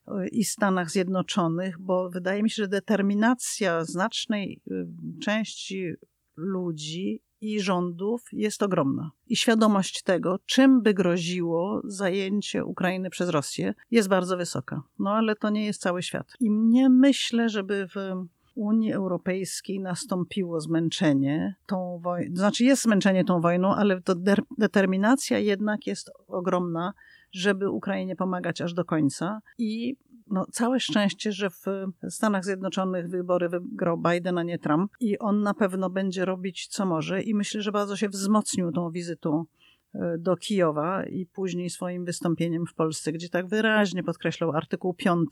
y, 0.08 0.28
i 0.28 0.44
Stanach 0.44 0.90
Zjednoczonych, 0.90 1.78
bo 1.78 2.10
wydaje 2.10 2.42
mi 2.42 2.50
się, 2.50 2.62
że 2.62 2.68
determinacja 2.68 3.84
znacznej 3.84 4.60
y, 4.70 4.86
części 5.20 5.94
ludzi 6.36 7.22
i 7.40 7.60
rządów 7.60 8.24
jest 8.32 8.62
ogromna. 8.62 9.10
I 9.26 9.36
świadomość 9.36 10.02
tego, 10.02 10.38
czym 10.46 10.82
by 10.82 10.94
groziło 10.94 11.80
zajęcie 11.84 12.64
Ukrainy 12.64 13.10
przez 13.10 13.28
Rosję, 13.28 13.74
jest 13.90 14.08
bardzo 14.08 14.36
wysoka. 14.36 14.82
No 14.98 15.10
ale 15.10 15.36
to 15.36 15.50
nie 15.50 15.66
jest 15.66 15.80
cały 15.80 16.02
świat. 16.02 16.32
I 16.40 16.50
nie 16.50 16.88
myślę, 16.88 17.48
żeby 17.48 17.88
w 17.94 18.26
Unii 18.54 18.92
Europejskiej 18.92 19.80
nastąpiło 19.80 20.60
zmęczenie 20.60 21.54
tą 21.66 22.00
wojną. 22.02 22.36
Znaczy 22.36 22.64
jest 22.64 22.82
zmęczenie 22.82 23.24
tą 23.24 23.40
wojną, 23.40 23.74
ale 23.74 24.00
determinacja 24.58 25.38
jednak 25.38 25.86
jest 25.86 26.10
ogromna, 26.26 26.92
żeby 27.32 27.70
Ukrainie 27.70 28.16
pomagać 28.16 28.60
aż 28.60 28.74
do 28.74 28.84
końca. 28.84 29.40
I 29.58 29.96
no, 30.30 30.46
całe 30.52 30.80
szczęście, 30.80 31.32
że 31.32 31.50
w 31.50 31.64
Stanach 32.08 32.44
Zjednoczonych 32.44 33.08
wybory 33.08 33.48
wygrał 33.48 33.98
Biden, 33.98 34.38
a 34.38 34.42
nie 34.42 34.58
Trump. 34.58 34.92
I 35.00 35.18
on 35.18 35.42
na 35.42 35.54
pewno 35.54 35.90
będzie 35.90 36.24
robić 36.24 36.66
co 36.66 36.86
może. 36.86 37.22
I 37.22 37.34
myślę, 37.34 37.62
że 37.62 37.72
bardzo 37.72 37.96
się 37.96 38.08
wzmocnił 38.08 38.72
tą 38.72 38.90
wizytą 38.90 39.44
e, 39.94 40.18
do 40.18 40.36
Kijowa 40.36 41.06
i 41.06 41.26
później 41.26 41.70
swoim 41.70 42.04
wystąpieniem 42.04 42.66
w 42.66 42.74
Polsce, 42.74 43.12
gdzie 43.12 43.28
tak 43.28 43.46
wyraźnie 43.46 44.02
podkreślał 44.02 44.50
artykuł 44.50 44.94
5 44.94 45.28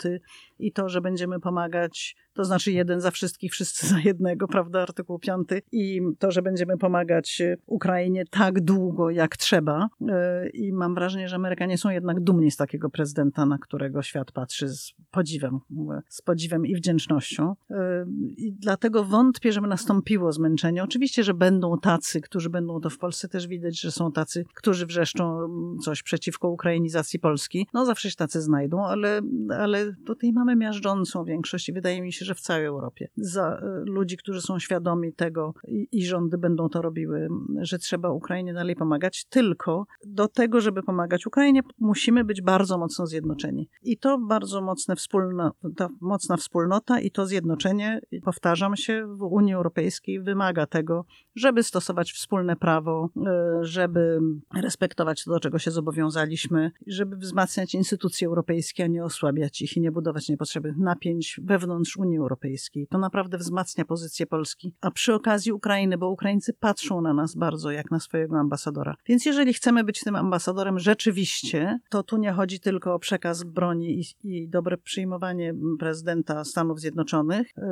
i 0.59 0.73
to, 0.73 0.89
że 0.89 1.01
będziemy 1.01 1.41
pomagać, 1.41 2.17
to 2.39 2.45
znaczy 2.45 2.73
jeden 2.73 3.01
za 3.01 3.11
wszystkich, 3.11 3.53
wszyscy 3.53 3.87
za 3.87 3.99
jednego, 3.99 4.49
prawda, 4.49 4.83
artykuł 4.83 5.19
5 5.19 5.49
i 5.73 6.01
to, 6.19 6.31
że 6.31 6.43
będziemy 6.43 6.79
pomagać 6.79 7.41
e, 7.41 7.57
Ukrainie 7.67 8.25
tak 8.31 8.61
długo, 8.61 9.11
jak 9.11 9.37
trzeba. 9.37 9.89
E, 10.09 10.49
I 10.49 10.73
mam 10.73 10.95
wrażenie, 10.95 11.29
że 11.29 11.37
Amerykanie 11.37 11.79
są 11.79 11.91
jednak 11.91 12.21
dumni 12.21 12.51
z 12.51 12.57
takiego 12.57 12.91
prezydenta, 12.91 13.47
na 13.47 13.59
którego 13.59 14.03
świat 14.03 14.33
patrzy 14.33 14.69
z 14.69 14.93
podziwem, 15.11 15.61
z 16.09 16.23
podziwem 16.23 16.67
i 16.67 16.75
wdzięcznością. 16.75 17.55
E, 17.71 18.07
I 18.37 18.53
dlatego 18.53 19.05
wątpię, 19.05 19.53
żeby 19.53 19.67
nastąpiło 19.67 20.33
zmęczenie. 20.33 20.85
Oczywiście, 20.85 21.25
że 21.25 21.35
będą 21.35 21.79
tacy, 21.79 22.21
którzy 22.21 22.51
będą 22.51 22.81
to 22.81 22.91
w 22.91 22.99
Polsce 22.99 23.29
też 23.29 23.47
widać, 23.47 23.81
że 23.81 23.91
są 23.93 24.13
tacy, 24.13 24.45
którzy 24.55 24.87
wrzeszczą 24.87 25.49
coś 25.85 26.03
przeciwko 26.03 26.49
ukrainizacji 26.49 27.19
Polski. 27.19 27.67
No 27.75 27.87
zawsze 27.87 28.11
się 28.11 28.17
tacy 28.17 28.43
znajdą, 28.43 28.85
ale, 28.85 29.21
ale 29.59 29.93
tutaj 30.07 30.33
mamy 30.33 30.57
miażdżącą 30.57 31.25
większość 31.25 31.69
i 31.69 31.73
wydaje 31.73 32.03
mi 32.03 32.13
się, 32.13 32.28
że 32.29 32.35
w 32.35 32.41
całej 32.41 32.65
Europie. 32.65 33.09
Za 33.17 33.61
ludzi, 33.85 34.17
którzy 34.17 34.41
są 34.41 34.59
świadomi 34.59 35.13
tego 35.13 35.55
i, 35.69 35.89
i 35.93 36.07
rządy 36.07 36.39
będą 36.39 36.69
to 36.69 36.83
robiły, 36.83 37.29
że 37.61 37.79
trzeba 37.79 38.11
Ukrainie 38.11 38.55
dalej 38.55 38.77
pomagać, 38.77 39.25
tylko 39.25 39.87
do 40.07 40.29
tego, 40.29 40.61
żeby 40.61 40.83
pomagać 40.83 41.27
Ukrainie, 41.27 41.61
musimy 41.79 42.25
być 42.25 42.43
bardzo 42.43 42.79
mocno 42.79 43.07
zjednoczeni. 43.07 43.69
I 43.83 43.99
to 43.99 44.19
bardzo 44.19 44.61
mocne 44.61 44.97
wspólno, 44.97 45.53
ta 45.77 45.89
mocna 46.01 46.37
wspólnota 46.37 47.01
i 47.01 47.11
to 47.11 47.27
zjednoczenie, 47.27 48.01
powtarzam 48.25 48.77
się, 48.77 49.07
w 49.07 49.23
Unii 49.23 49.55
Europejskiej 49.55 50.21
wymaga 50.21 50.67
tego, 50.67 51.05
żeby 51.37 51.63
stosować 51.63 52.13
wspólne 52.13 52.57
prawo, 52.57 53.11
e, 53.27 53.59
żeby 53.65 54.21
respektować 54.55 55.25
to, 55.25 55.31
do 55.31 55.41
czego 55.41 55.59
się 55.59 55.71
zobowiązaliśmy, 55.71 56.71
żeby 56.87 57.17
wzmacniać 57.17 57.75
instytucje 57.75 58.29
europejskie, 58.29 58.85
a 58.85 58.87
nie 58.87 59.05
osłabiać 59.05 59.63
ich 59.63 59.77
i 59.77 59.81
nie 59.81 59.93
budować 59.93 60.29
niepotrzebnych 60.29 60.77
napięć 60.77 61.41
wewnątrz 61.45 61.97
Unii 61.97 62.08
Europejskiej. 62.17 62.87
To 62.87 62.99
naprawdę 62.99 63.39
wzmacnia 63.39 63.85
pozycję 63.85 64.27
Polski. 64.27 64.75
A 64.81 64.91
przy 64.91 65.15
okazji 65.15 65.53
Ukrainy, 65.53 65.99
bo 65.99 66.11
Ukraińcy 66.11 66.53
patrzą 66.53 67.01
na 67.01 67.15
nas 67.15 67.35
bardzo 67.35 67.71
jak 67.71 67.91
na 67.91 68.01
swojego 68.01 68.39
ambasadora. 68.39 68.95
Więc 69.07 69.27
jeżeli 69.27 69.55
chcemy 69.55 69.85
być 69.85 70.01
tym 70.01 70.17
ambasadorem 70.17 70.79
rzeczywiście, 70.79 71.79
to 71.91 72.03
tu 72.03 72.17
nie 72.17 72.33
chodzi 72.33 72.61
tylko 72.61 72.95
o 72.95 72.99
przekaz 72.99 73.45
broni 73.45 74.01
i, 74.01 74.05
i 74.25 74.49
dobre 74.49 74.77
przyjmowanie 74.77 75.55
prezydenta 75.79 76.45
Stanów 76.45 76.81
Zjednoczonych 76.81 77.47
yy, 77.57 77.63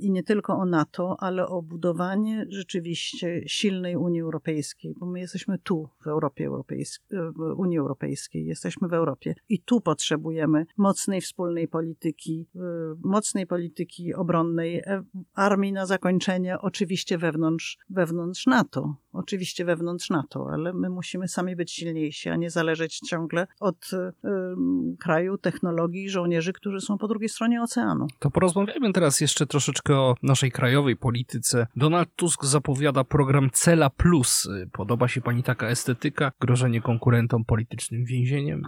i 0.00 0.10
nie 0.10 0.22
tylko 0.22 0.56
o 0.56 0.64
NATO, 0.64 1.16
ale 1.18 1.48
o 1.48 1.62
budowanie 1.62 2.46
rzeczywiście 2.48 3.42
silnej 3.46 3.96
Unii 3.96 4.20
Europejskiej, 4.20 4.94
bo 5.00 5.06
my 5.06 5.20
jesteśmy 5.20 5.58
tu 5.58 5.88
w 6.00 6.06
Europie 6.06 6.46
Europejskiej, 6.46 7.18
w 7.36 7.40
Unii 7.56 7.78
Europejskiej, 7.78 8.46
jesteśmy 8.46 8.88
w 8.88 8.92
Europie 8.92 9.34
i 9.48 9.62
tu 9.62 9.80
potrzebujemy 9.80 10.66
mocnej 10.76 11.20
wspólnej 11.20 11.68
polityki, 11.68 12.46
yy, 12.54 12.62
mocnej 13.04 13.46
polityki 13.46 13.85
obronnej, 14.16 14.78
e, 14.78 15.02
armii 15.34 15.72
na 15.72 15.86
zakończenie, 15.86 16.58
oczywiście 16.58 17.18
wewnątrz, 17.18 17.78
wewnątrz 17.90 18.46
NATO, 18.46 18.94
oczywiście 19.12 19.64
wewnątrz 19.64 20.10
NATO, 20.10 20.48
ale 20.52 20.72
my 20.72 20.90
musimy 20.90 21.28
sami 21.28 21.56
być 21.56 21.72
silniejsi, 21.72 22.28
a 22.28 22.36
nie 22.36 22.50
zależeć 22.50 22.98
ciągle 22.98 23.46
od 23.60 23.90
yy, 23.92 24.96
kraju, 25.00 25.38
technologii, 25.38 26.10
żołnierzy, 26.10 26.52
którzy 26.52 26.80
są 26.80 26.98
po 26.98 27.08
drugiej 27.08 27.28
stronie 27.28 27.62
oceanu. 27.62 28.06
To 28.18 28.30
porozmawiajmy 28.30 28.92
teraz 28.92 29.20
jeszcze 29.20 29.46
troszeczkę 29.46 29.94
o 29.94 30.14
naszej 30.22 30.52
krajowej 30.52 30.96
polityce. 30.96 31.66
Donald 31.76 32.08
Tusk 32.16 32.44
zapowiada 32.44 33.04
program 33.04 33.50
Cela 33.52 33.90
Plus. 33.90 34.48
Podoba 34.72 35.08
się 35.08 35.20
pani 35.20 35.42
taka 35.42 35.68
estetyka? 35.68 36.32
Grożenie 36.40 36.80
konkurentom 36.80 37.44
politycznym 37.44 38.04
więzieniem? 38.04 38.62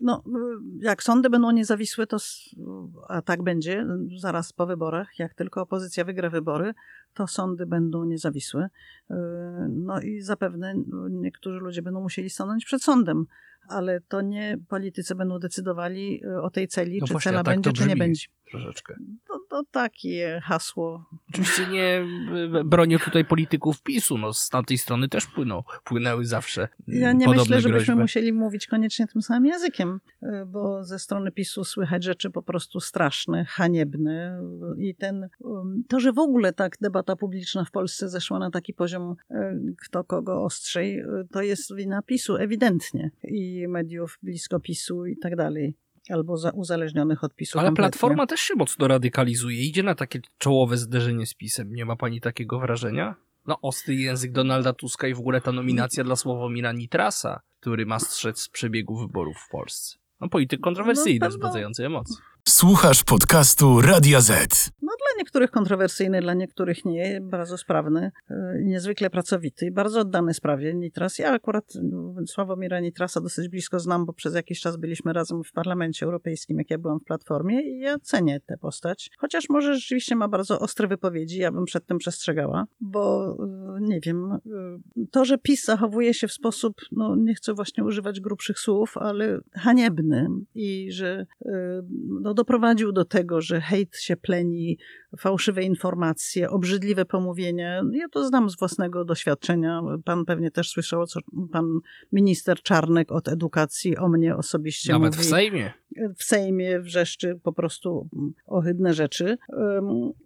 No, 0.00 0.24
jak 0.80 1.02
sądy 1.02 1.30
będą 1.30 1.50
niezawisłe, 1.50 2.06
to, 2.06 2.16
a 3.08 3.22
tak 3.22 3.42
będzie 3.42 3.86
zaraz 4.16 4.52
po 4.52 4.66
wyborach, 4.66 5.18
jak 5.18 5.34
tylko 5.34 5.62
opozycja 5.62 6.04
wygra 6.04 6.30
wybory, 6.30 6.74
to 7.14 7.26
sądy 7.26 7.66
będą 7.66 8.04
niezawisłe. 8.04 8.70
No 9.68 10.00
i 10.00 10.20
zapewne 10.20 10.74
niektórzy 11.10 11.58
ludzie 11.58 11.82
będą 11.82 12.00
musieli 12.00 12.30
stanąć 12.30 12.64
przed 12.64 12.82
sądem, 12.82 13.26
ale 13.68 14.00
to 14.00 14.20
nie 14.20 14.58
politycy 14.68 15.14
będą 15.14 15.38
decydowali 15.38 16.22
o 16.42 16.50
tej 16.50 16.68
celi, 16.68 16.98
no 17.00 17.06
czy 17.06 17.14
właśnie, 17.14 17.30
cela 17.30 17.44
tak 17.44 17.54
będzie, 17.54 17.72
czy 17.72 17.88
nie 17.88 17.96
będzie. 17.96 18.26
Troszeczkę. 18.50 18.94
To, 19.28 19.37
to 19.48 19.62
takie 19.70 20.40
hasło. 20.44 21.04
Oczywiście 21.28 21.66
nie 21.66 22.04
bronię 22.64 22.98
tutaj 22.98 23.24
polityków 23.24 23.82
PiSu, 23.82 24.18
no 24.18 24.32
z 24.32 24.48
tamtej 24.48 24.78
strony 24.78 25.08
też 25.08 25.26
płyną, 25.26 25.62
płynęły 25.84 26.24
zawsze 26.24 26.68
Ja 26.88 27.12
nie 27.12 27.28
myślę, 27.28 27.60
żebyśmy 27.60 27.70
groźby. 27.70 28.02
musieli 28.02 28.32
mówić 28.32 28.66
koniecznie 28.66 29.06
tym 29.06 29.22
samym 29.22 29.46
językiem, 29.46 30.00
bo 30.46 30.84
ze 30.84 30.98
strony 30.98 31.32
PiSu 31.32 31.64
słychać 31.64 32.04
rzeczy 32.04 32.30
po 32.30 32.42
prostu 32.42 32.80
straszne, 32.80 33.44
haniebne 33.44 34.40
i 34.78 34.94
ten, 34.94 35.28
to, 35.88 36.00
że 36.00 36.12
w 36.12 36.18
ogóle 36.18 36.52
tak 36.52 36.76
debata 36.80 37.16
publiczna 37.16 37.64
w 37.64 37.70
Polsce 37.70 38.08
zeszła 38.08 38.38
na 38.38 38.50
taki 38.50 38.74
poziom 38.74 39.16
kto 39.84 40.04
kogo 40.04 40.42
ostrzej, 40.42 41.02
to 41.30 41.42
jest 41.42 41.74
wina 41.74 42.02
PiSu 42.02 42.36
ewidentnie 42.36 43.10
i 43.24 43.68
mediów 43.68 44.18
blisko 44.22 44.60
PiSu 44.60 45.06
i 45.06 45.16
tak 45.16 45.36
dalej 45.36 45.74
albo 46.10 46.36
za, 46.36 46.50
uzależnionych 46.50 47.24
od 47.24 47.34
PiSu. 47.34 47.58
Ale 47.58 47.68
kompletnie. 47.68 47.90
Platforma 47.90 48.26
też 48.26 48.40
się 48.40 48.54
mocno 48.54 48.88
radykalizuje. 48.88 49.62
Idzie 49.64 49.82
na 49.82 49.94
takie 49.94 50.20
czołowe 50.38 50.76
zderzenie 50.76 51.26
z 51.26 51.34
PiSem. 51.34 51.74
Nie 51.74 51.84
ma 51.84 51.96
pani 51.96 52.20
takiego 52.20 52.58
wrażenia? 52.60 53.14
No, 53.46 53.58
ostry 53.62 53.94
język 53.94 54.32
Donalda 54.32 54.72
Tuska 54.72 55.08
i 55.08 55.14
w 55.14 55.18
ogóle 55.18 55.40
ta 55.40 55.52
nominacja 55.52 56.04
dla 56.04 56.16
Sławomira 56.16 56.72
Nitrasa, 56.72 57.40
który 57.60 57.86
ma 57.86 57.98
strzec 57.98 58.40
z 58.40 58.48
przebiegu 58.48 58.96
wyborów 58.96 59.36
w 59.36 59.50
Polsce. 59.50 59.98
No, 60.20 60.28
polityk 60.28 60.60
kontrowersyjny, 60.60 61.18
No, 61.26 61.28
wzbudzający 61.30 61.86
emocje. 61.86 62.16
Słuchasz 62.48 63.04
podcastu 63.04 63.80
Radia 63.80 64.20
Z. 64.20 64.70
No 64.82 64.92
niektórych 65.18 65.50
kontrowersyjny, 65.50 66.20
dla 66.20 66.34
niektórych 66.34 66.84
nie, 66.84 67.20
bardzo 67.20 67.58
sprawny, 67.58 68.10
yy, 68.30 68.36
niezwykle 68.64 69.10
pracowity 69.10 69.66
i 69.66 69.70
bardzo 69.70 70.00
oddany 70.00 70.34
sprawie 70.34 70.74
Nitras. 70.74 71.18
Ja 71.18 71.32
akurat 71.32 71.64
no, 71.82 72.14
Sławomira 72.26 72.80
Nitrasa 72.80 73.20
dosyć 73.20 73.48
blisko 73.48 73.80
znam, 73.80 74.06
bo 74.06 74.12
przez 74.12 74.34
jakiś 74.34 74.60
czas 74.60 74.76
byliśmy 74.76 75.12
razem 75.12 75.44
w 75.44 75.52
Parlamencie 75.52 76.06
Europejskim, 76.06 76.58
jak 76.58 76.70
ja 76.70 76.78
byłam 76.78 77.00
w 77.00 77.04
Platformie 77.04 77.62
i 77.62 77.78
ja 77.78 77.98
cenię 77.98 78.40
tę 78.40 78.56
postać. 78.56 79.10
Chociaż 79.18 79.48
może 79.48 79.74
rzeczywiście 79.74 80.16
ma 80.16 80.28
bardzo 80.28 80.60
ostre 80.60 80.88
wypowiedzi, 80.88 81.38
ja 81.38 81.52
bym 81.52 81.64
przed 81.64 81.86
tym 81.86 81.98
przestrzegała, 81.98 82.66
bo 82.80 83.36
yy, 83.80 83.88
nie 83.88 84.00
wiem, 84.00 84.38
yy, 84.96 85.06
to, 85.10 85.24
że 85.24 85.38
PiS 85.38 85.64
zachowuje 85.64 86.14
się 86.14 86.28
w 86.28 86.32
sposób, 86.32 86.80
no 86.92 87.16
nie 87.16 87.34
chcę 87.34 87.54
właśnie 87.54 87.84
używać 87.84 88.20
grubszych 88.20 88.58
słów, 88.58 88.96
ale 88.96 89.40
haniebny 89.54 90.28
i 90.54 90.92
że 90.92 91.26
no, 92.20 92.34
doprowadził 92.34 92.92
do 92.92 93.04
tego, 93.04 93.40
że 93.40 93.60
hejt 93.60 93.96
się 93.96 94.16
pleni, 94.16 94.78
fałszywe 95.18 95.62
informacje, 95.62 96.50
obrzydliwe 96.50 97.04
pomówienia. 97.04 97.82
Ja 97.92 98.08
to 98.08 98.26
znam 98.26 98.50
z 98.50 98.58
własnego 98.58 99.04
doświadczenia. 99.04 99.82
Pan 100.04 100.24
pewnie 100.24 100.50
też 100.50 100.70
słyszał, 100.70 101.06
co 101.06 101.20
pan 101.52 101.80
minister 102.12 102.62
Czarnek 102.62 103.12
od 103.12 103.28
edukacji 103.28 103.96
o 103.96 104.08
mnie 104.08 104.36
osobiście 104.36 104.92
Nawet 104.92 105.16
mówi. 105.16 105.26
w 105.28 105.30
Sejmie. 105.30 105.72
w 106.16 106.24
Sejmie 106.24 106.80
wrzeszczy 106.80 107.40
po 107.42 107.52
prostu 107.52 108.08
ohydne 108.46 108.94
rzeczy. 108.94 109.36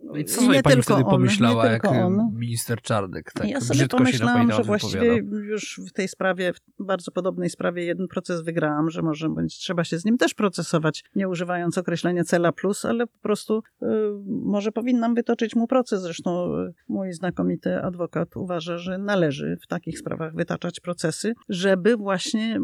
No 0.04 0.16
i 0.16 0.24
co 0.24 0.42
i 0.42 0.48
nie 0.48 0.62
pani 0.62 0.74
tylko 0.76 0.94
wtedy 0.94 1.04
on, 1.04 1.10
pomyślała, 1.10 1.66
jak 1.66 1.84
on. 1.84 2.32
minister 2.34 2.80
Czarnek 2.82 3.32
tak 3.32 3.48
ja 3.48 3.60
sobie 3.60 3.88
pomyślałam, 3.88 4.52
że 4.52 4.62
właściwie 4.62 5.16
już 5.32 5.80
w 5.88 5.92
tej 5.92 6.08
sprawie, 6.08 6.52
w 6.52 6.84
bardzo 6.84 7.12
podobnej 7.12 7.50
sprawie 7.50 7.84
jeden 7.84 8.08
proces 8.08 8.42
wygrałam, 8.42 8.90
że 8.90 9.02
może 9.02 9.28
trzeba 9.48 9.84
się 9.84 9.98
z 9.98 10.04
nim 10.04 10.18
też 10.18 10.34
procesować, 10.34 11.04
nie 11.14 11.28
używając 11.28 11.78
określenia 11.78 12.24
cela 12.24 12.52
plus, 12.52 12.84
ale 12.84 13.06
po 13.06 13.18
prostu 13.18 13.62
y, 13.82 13.86
może 14.26 14.71
powinnam 14.72 15.14
wytoczyć 15.14 15.56
mu 15.56 15.66
proces. 15.66 16.02
Zresztą 16.02 16.58
y, 16.58 16.74
mój 16.88 17.12
znakomity 17.12 17.82
adwokat 17.82 18.36
uważa, 18.36 18.78
że 18.78 18.98
należy 18.98 19.56
w 19.62 19.66
takich 19.66 19.98
sprawach 19.98 20.34
wytaczać 20.34 20.80
procesy, 20.80 21.34
żeby 21.48 21.96
właśnie 21.96 22.60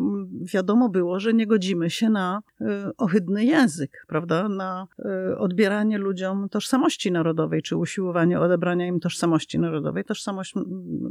wiadomo 0.53 0.89
było, 0.89 1.21
że 1.21 1.35
nie 1.35 1.47
godzimy 1.47 1.91
się 1.91 2.11
na 2.11 2.43
y, 2.61 2.65
ohydny 2.97 3.45
język, 3.45 4.05
prawda? 4.09 4.49
Na 4.49 4.87
y, 5.31 5.39
odbieranie 5.39 5.99
ludziom 5.99 6.49
tożsamości 6.49 7.13
narodowej, 7.13 7.63
czy 7.63 7.77
usiłowanie 7.77 8.41
odebrania 8.41 8.87
im 8.87 9.01
tożsamości 9.01 9.59
narodowej. 9.59 10.05
Tożsamość 10.05 10.55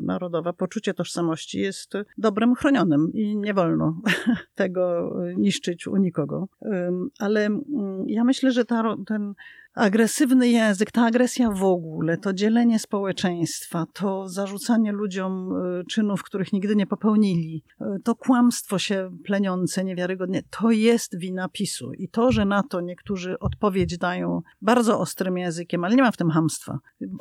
narodowa, 0.04 0.54
poczucie 0.54 0.94
tożsamości 0.94 1.60
jest 1.60 1.94
dobrem 2.18 2.56
chronionym 2.56 3.12
i 3.14 3.38
nie 3.38 3.54
wolno 3.54 4.02
tego 4.56 5.14
niszczyć 5.38 5.88
u 5.88 5.98
nikogo. 5.98 6.48
Ale 7.20 7.50
ja 8.08 8.24
myślę, 8.24 8.52
że 8.52 8.66
ta, 8.66 8.96
ten 9.06 9.34
agresywny 9.78 10.50
język, 10.50 10.92
ta 10.92 11.06
agresja 11.06 11.52
w 11.52 11.64
ogóle, 11.64 12.18
to 12.18 12.34
dzielenie 12.34 12.80
społeczeństwa, 12.80 13.86
to 13.94 14.30
zarzucanie 14.30 14.92
ludziom 14.92 15.54
y, 15.82 15.86
czynów, 15.86 16.24
których 16.24 16.54
nigdy 16.54 16.76
nie 16.76 16.88
popełnili, 16.88 17.64
y, 17.82 17.86
to 18.04 18.16
kłamstwo 18.16 18.80
się 18.80 19.12
pleniące 19.26 19.84
niewiarygodnie, 19.84 20.44
to 20.50 20.72
jest 20.72 21.20
wina 21.20 21.50
PiSu. 21.50 21.94
I 21.94 22.10
to, 22.10 22.32
że 22.32 22.46
na 22.46 22.64
to 22.64 22.82
niektórzy 22.82 23.40
odpowiedź 23.40 23.98
dają 23.98 24.42
bardzo 24.62 25.00
ostrym 25.00 25.38
językiem, 25.38 25.84
ale 25.84 25.96
nie 25.96 26.02
ma 26.04 26.12
w 26.12 26.18
tym 26.18 26.30
hamstwa. 26.30 26.80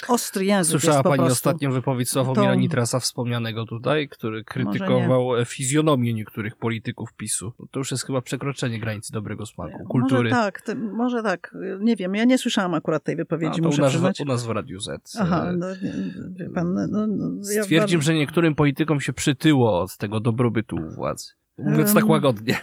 Ostry 0.09 0.45
język 0.45 0.71
Słyszała 0.71 0.97
jest 0.97 1.05
pani 1.05 1.17
prostu. 1.17 1.33
ostatnią 1.33 1.73
wypowiedź 1.73 2.11
Sławomira 2.11 2.55
To- 2.55 2.55
Nitrasa 2.55 3.01
wspomnianego 3.01 3.65
tutaj, 3.65 4.09
który 4.09 4.45
krytykował 4.45 5.31
fizjonomię 5.45 6.15
niektórych 6.15 6.57
polityków 6.57 7.15
PiSu. 7.15 7.53
To 7.71 7.81
już 7.81 7.91
jest 7.91 8.07
chyba 8.07 8.21
przekroczenie 8.21 8.81
granicy 8.81 9.13
dobrego 9.13 9.47
smaku, 9.47 9.85
kultury. 9.89 10.31
Może 10.31 10.43
tak, 10.43 10.63
może 10.93 11.23
tak. 11.23 11.57
Nie 11.81 11.97
wiem, 11.97 12.15
ja 12.15 12.25
nie 12.25 12.39
słyszałam 12.47 12.75
akurat 12.75 13.05
tej 13.05 13.17
wypowiedzi, 13.17 13.61
u 13.61 13.65
muszę 13.65 13.83
nas, 13.83 13.91
przyznać. 13.91 14.21
u 14.21 14.25
nas 14.25 14.47
w 14.47 14.51
Radiu 14.51 14.81
Z. 14.81 15.17
Aha, 15.21 15.47
e, 15.51 15.57
no, 15.57 15.67
nie- 15.71 15.93
wie 16.31 16.51
pan, 16.51 16.75
no, 16.91 17.07
no, 17.07 17.29
ja 17.55 17.63
Stwierdził, 17.63 17.99
bardzo- 17.99 18.07
że 18.07 18.15
niektórym 18.15 18.55
politykom 18.55 19.01
się 19.01 19.13
przytyło 19.13 19.81
od 19.81 19.97
tego 19.97 20.21
dobrobytu 20.21 20.77
u 20.77 20.91
władzy. 20.95 21.27
Mówiąc 21.59 21.95
tak 21.95 22.09
łagodnie. 22.09 22.57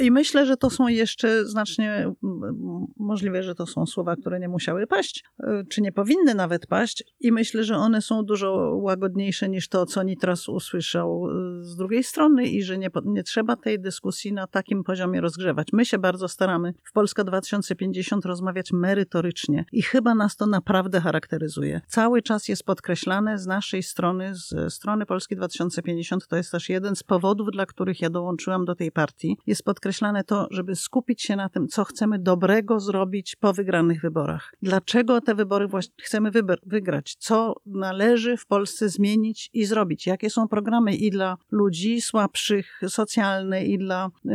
I, 0.00 0.04
I, 0.04 0.10
myślę, 0.10 0.46
że 0.46 0.56
to 0.56 0.70
są 0.70 0.88
jeszcze 0.88 1.44
znacznie 1.44 2.12
możliwe, 2.96 3.42
że 3.42 3.54
to 3.54 3.66
są 3.66 3.86
słowa, 3.86 4.16
które 4.16 4.40
nie 4.40 4.48
musiały 4.48 4.86
paść, 4.86 5.24
e, 5.40 5.64
czy 5.70 5.82
nie 5.82 5.92
powinny 5.92 6.34
nawet 6.34 6.66
paść. 6.66 7.04
I 7.20 7.32
myślę, 7.32 7.64
że 7.64 7.76
one 7.76 8.02
są 8.02 8.22
dużo 8.22 8.52
łagodniejsze 8.76 9.48
niż 9.48 9.68
to, 9.68 9.86
co 9.86 10.02
Nitras 10.02 10.48
usłyszał 10.48 11.26
e, 11.26 11.62
z 11.62 11.76
drugiej 11.76 12.04
strony 12.04 12.46
i 12.46 12.62
że 12.62 12.78
nie, 12.78 12.90
nie 13.04 13.22
trzeba 13.22 13.56
tej 13.56 13.80
dyskusji 13.80 14.32
na 14.32 14.46
takim 14.46 14.84
poziomie 14.84 15.20
rozgrzewać. 15.20 15.68
My 15.72 15.84
się 15.84 15.98
bardzo 15.98 16.28
staramy 16.28 16.74
w 16.84 16.92
Polska 16.92 17.24
2050 17.24 18.24
rozmawiać 18.24 18.72
merytorycznie 18.72 19.64
i 19.72 19.82
chyba 19.82 20.14
nas 20.14 20.36
to 20.36 20.46
naprawdę 20.46 21.00
charakteryzuje. 21.00 21.80
Cały 21.86 22.22
czas 22.22 22.48
jest 22.48 22.64
podkreślane 22.64 23.38
z 23.38 23.46
naszej 23.46 23.82
strony, 23.82 24.34
z 24.34 24.74
strony 24.74 25.06
Polski 25.06 25.36
2050, 25.36 26.28
to 26.28 26.36
jest 26.36 26.52
też 26.52 26.68
jeden 26.68 26.96
z 26.96 27.02
powodów, 27.02 27.48
dla 27.52 27.66
których 27.66 27.81
ja 28.00 28.10
dołączyłam 28.10 28.64
do 28.64 28.74
tej 28.74 28.92
partii, 28.92 29.36
jest 29.46 29.64
podkreślane 29.64 30.24
to, 30.24 30.46
żeby 30.50 30.76
skupić 30.76 31.22
się 31.22 31.36
na 31.36 31.48
tym, 31.48 31.68
co 31.68 31.84
chcemy 31.84 32.18
dobrego 32.18 32.80
zrobić 32.80 33.36
po 33.36 33.52
wygranych 33.52 34.00
wyborach. 34.00 34.54
Dlaczego 34.62 35.20
te 35.20 35.34
wybory 35.34 35.68
chcemy 36.02 36.30
wygrać? 36.66 37.16
Co 37.18 37.54
należy 37.66 38.36
w 38.36 38.46
Polsce 38.46 38.88
zmienić 38.88 39.50
i 39.52 39.64
zrobić? 39.64 40.06
Jakie 40.06 40.30
są 40.30 40.48
programy 40.48 40.94
i 40.94 41.10
dla 41.10 41.36
ludzi 41.50 42.00
słabszych 42.00 42.80
socjalne, 42.88 43.64
i 43.64 43.78
dla, 43.78 44.10
y, 44.26 44.30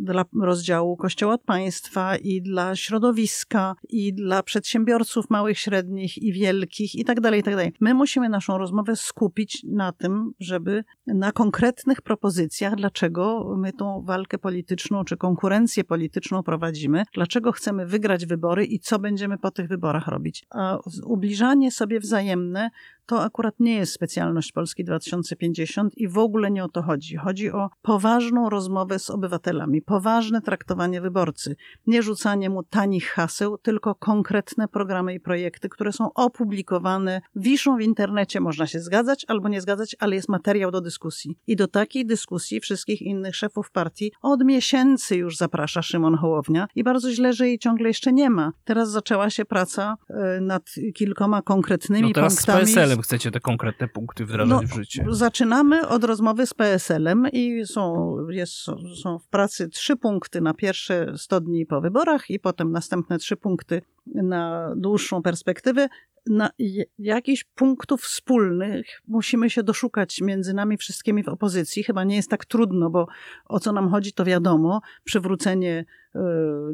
dla 0.00 0.24
rozdziału 0.42 0.96
Kościoła 0.96 1.34
od 1.34 1.42
państwa, 1.42 2.16
i 2.16 2.42
dla 2.42 2.76
środowiska, 2.76 3.74
i 3.88 4.14
dla 4.14 4.42
przedsiębiorców 4.42 5.30
małych, 5.30 5.58
średnich 5.58 6.18
i 6.18 6.32
wielkich, 6.32 6.94
i 6.94 7.04
tak 7.04 7.20
dalej, 7.20 7.40
i 7.40 7.42
tak 7.42 7.54
dalej. 7.54 7.72
My 7.80 7.94
musimy 7.94 8.28
naszą 8.28 8.58
rozmowę 8.58 8.96
skupić 8.96 9.64
na 9.64 9.92
tym, 9.92 10.32
żeby 10.40 10.84
na 11.06 11.32
konkretnych 11.32 12.02
propozycjach, 12.02 12.37
dlaczego 12.76 13.54
my 13.56 13.72
tą 13.72 14.02
walkę 14.02 14.38
polityczną 14.38 15.04
czy 15.04 15.16
konkurencję 15.16 15.84
polityczną 15.84 16.42
prowadzimy, 16.42 17.02
dlaczego 17.14 17.52
chcemy 17.52 17.86
wygrać 17.86 18.26
wybory 18.26 18.64
i 18.64 18.80
co 18.80 18.98
będziemy 18.98 19.38
po 19.38 19.50
tych 19.50 19.68
wyborach 19.68 20.06
robić. 20.06 20.46
A 20.50 20.78
ubliżanie 21.04 21.70
sobie 21.72 22.00
wzajemne 22.00 22.70
to 23.08 23.22
akurat 23.22 23.54
nie 23.60 23.74
jest 23.74 23.92
specjalność 23.92 24.52
Polski 24.52 24.84
2050 24.84 25.98
i 25.98 26.08
w 26.08 26.18
ogóle 26.18 26.50
nie 26.50 26.64
o 26.64 26.68
to 26.68 26.82
chodzi. 26.82 27.16
Chodzi 27.16 27.50
o 27.50 27.70
poważną 27.82 28.50
rozmowę 28.50 28.98
z 28.98 29.10
obywatelami, 29.10 29.82
poważne 29.82 30.42
traktowanie 30.42 31.00
wyborcy, 31.00 31.56
nie 31.86 32.02
rzucanie 32.02 32.50
mu 32.50 32.62
tanich 32.62 33.06
haseł, 33.06 33.58
tylko 33.58 33.94
konkretne 33.94 34.68
programy 34.68 35.14
i 35.14 35.20
projekty, 35.20 35.68
które 35.68 35.92
są 35.92 36.12
opublikowane, 36.12 37.20
wiszą 37.36 37.76
w 37.76 37.80
internecie, 37.80 38.40
można 38.40 38.66
się 38.66 38.80
zgadzać 38.80 39.24
albo 39.28 39.48
nie 39.48 39.60
zgadzać, 39.60 39.96
ale 39.98 40.14
jest 40.14 40.28
materiał 40.28 40.70
do 40.70 40.80
dyskusji. 40.80 41.38
I 41.46 41.56
do 41.56 41.68
takiej 41.68 42.06
dyskusji 42.06 42.60
wszystkich 42.60 43.02
innych 43.02 43.36
szefów 43.36 43.70
partii 43.70 44.12
od 44.22 44.44
miesięcy 44.44 45.16
już 45.16 45.36
zaprasza 45.36 45.82
Szymon 45.82 46.14
Hołownia 46.14 46.68
i 46.74 46.84
bardzo 46.84 47.12
źle, 47.12 47.32
że 47.32 47.48
jej 47.48 47.58
ciągle 47.58 47.88
jeszcze 47.88 48.12
nie 48.12 48.30
ma. 48.30 48.52
Teraz 48.64 48.90
zaczęła 48.90 49.30
się 49.30 49.44
praca 49.44 49.96
e, 50.08 50.40
nad 50.40 50.62
kilkoma 50.94 51.42
konkretnymi 51.42 52.08
no 52.08 52.14
teraz 52.14 52.36
punktami. 52.36 52.66
Z 52.66 52.74
PSL-em 52.74 52.97
chcecie 53.02 53.30
te 53.30 53.40
konkretne 53.40 53.88
punkty 53.88 54.26
wdrażać 54.26 54.48
no, 54.50 54.68
w 54.68 54.74
życie. 54.74 55.04
Zaczynamy 55.08 55.88
od 55.88 56.04
rozmowy 56.04 56.46
z 56.46 56.54
PSL-em 56.54 57.26
i 57.32 57.66
są, 57.66 58.16
jest, 58.28 58.54
są 59.02 59.18
w 59.18 59.28
pracy 59.28 59.68
trzy 59.68 59.96
punkty 59.96 60.40
na 60.40 60.54
pierwsze 60.54 61.12
100 61.16 61.40
dni 61.40 61.66
po 61.66 61.80
wyborach 61.80 62.30
i 62.30 62.40
potem 62.40 62.72
następne 62.72 63.18
trzy 63.18 63.36
punkty 63.36 63.82
na 64.06 64.72
dłuższą 64.76 65.22
perspektywę 65.22 65.88
na 66.28 66.50
jakichś 66.98 67.44
punktów 67.44 68.02
wspólnych 68.02 69.02
musimy 69.08 69.50
się 69.50 69.62
doszukać 69.62 70.20
między 70.20 70.54
nami 70.54 70.76
wszystkimi 70.76 71.22
w 71.22 71.28
opozycji. 71.28 71.82
Chyba 71.82 72.04
nie 72.04 72.16
jest 72.16 72.30
tak 72.30 72.44
trudno, 72.44 72.90
bo 72.90 73.06
o 73.44 73.60
co 73.60 73.72
nam 73.72 73.90
chodzi, 73.90 74.12
to 74.12 74.24
wiadomo. 74.24 74.80
Przywrócenie 75.04 75.84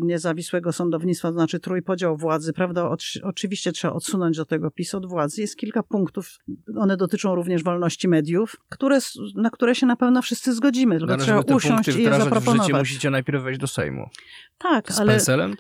niezawisłego 0.01 0.73
sądownictwa, 0.73 1.29
to 1.29 1.35
znaczy 1.35 1.61
trójpodział 1.61 2.17
władzy, 2.17 2.53
prawda? 2.53 2.97
oczywiście 3.23 3.73
trzeba 3.73 3.95
odsunąć 3.95 4.37
do 4.37 4.45
tego 4.45 4.71
PiS 4.71 4.95
od 4.95 5.07
władzy. 5.07 5.41
Jest 5.41 5.57
kilka 5.57 5.83
punktów, 5.83 6.39
one 6.77 6.97
dotyczą 6.97 7.35
również 7.35 7.63
wolności 7.63 8.09
mediów, 8.09 8.57
które, 8.69 8.99
na 9.35 9.51
które 9.51 9.75
się 9.75 9.87
na 9.87 9.97
pewno 9.97 10.23
wszyscy 10.23 10.55
zgodzimy, 10.55 10.99
tylko 10.99 11.17
Należy 11.17 11.27
trzeba 11.27 11.57
usiąść 11.57 11.89
i 11.89 12.03
je 12.03 12.15
zaproponować. 12.15 12.73
W 12.73 12.79
musicie 12.79 13.11
najpierw 13.11 13.43
wejść 13.43 13.61
do 13.61 13.67
Sejmu. 13.67 14.09
Tak, 14.59 14.93
Z 14.93 15.01
ale, 15.01 15.19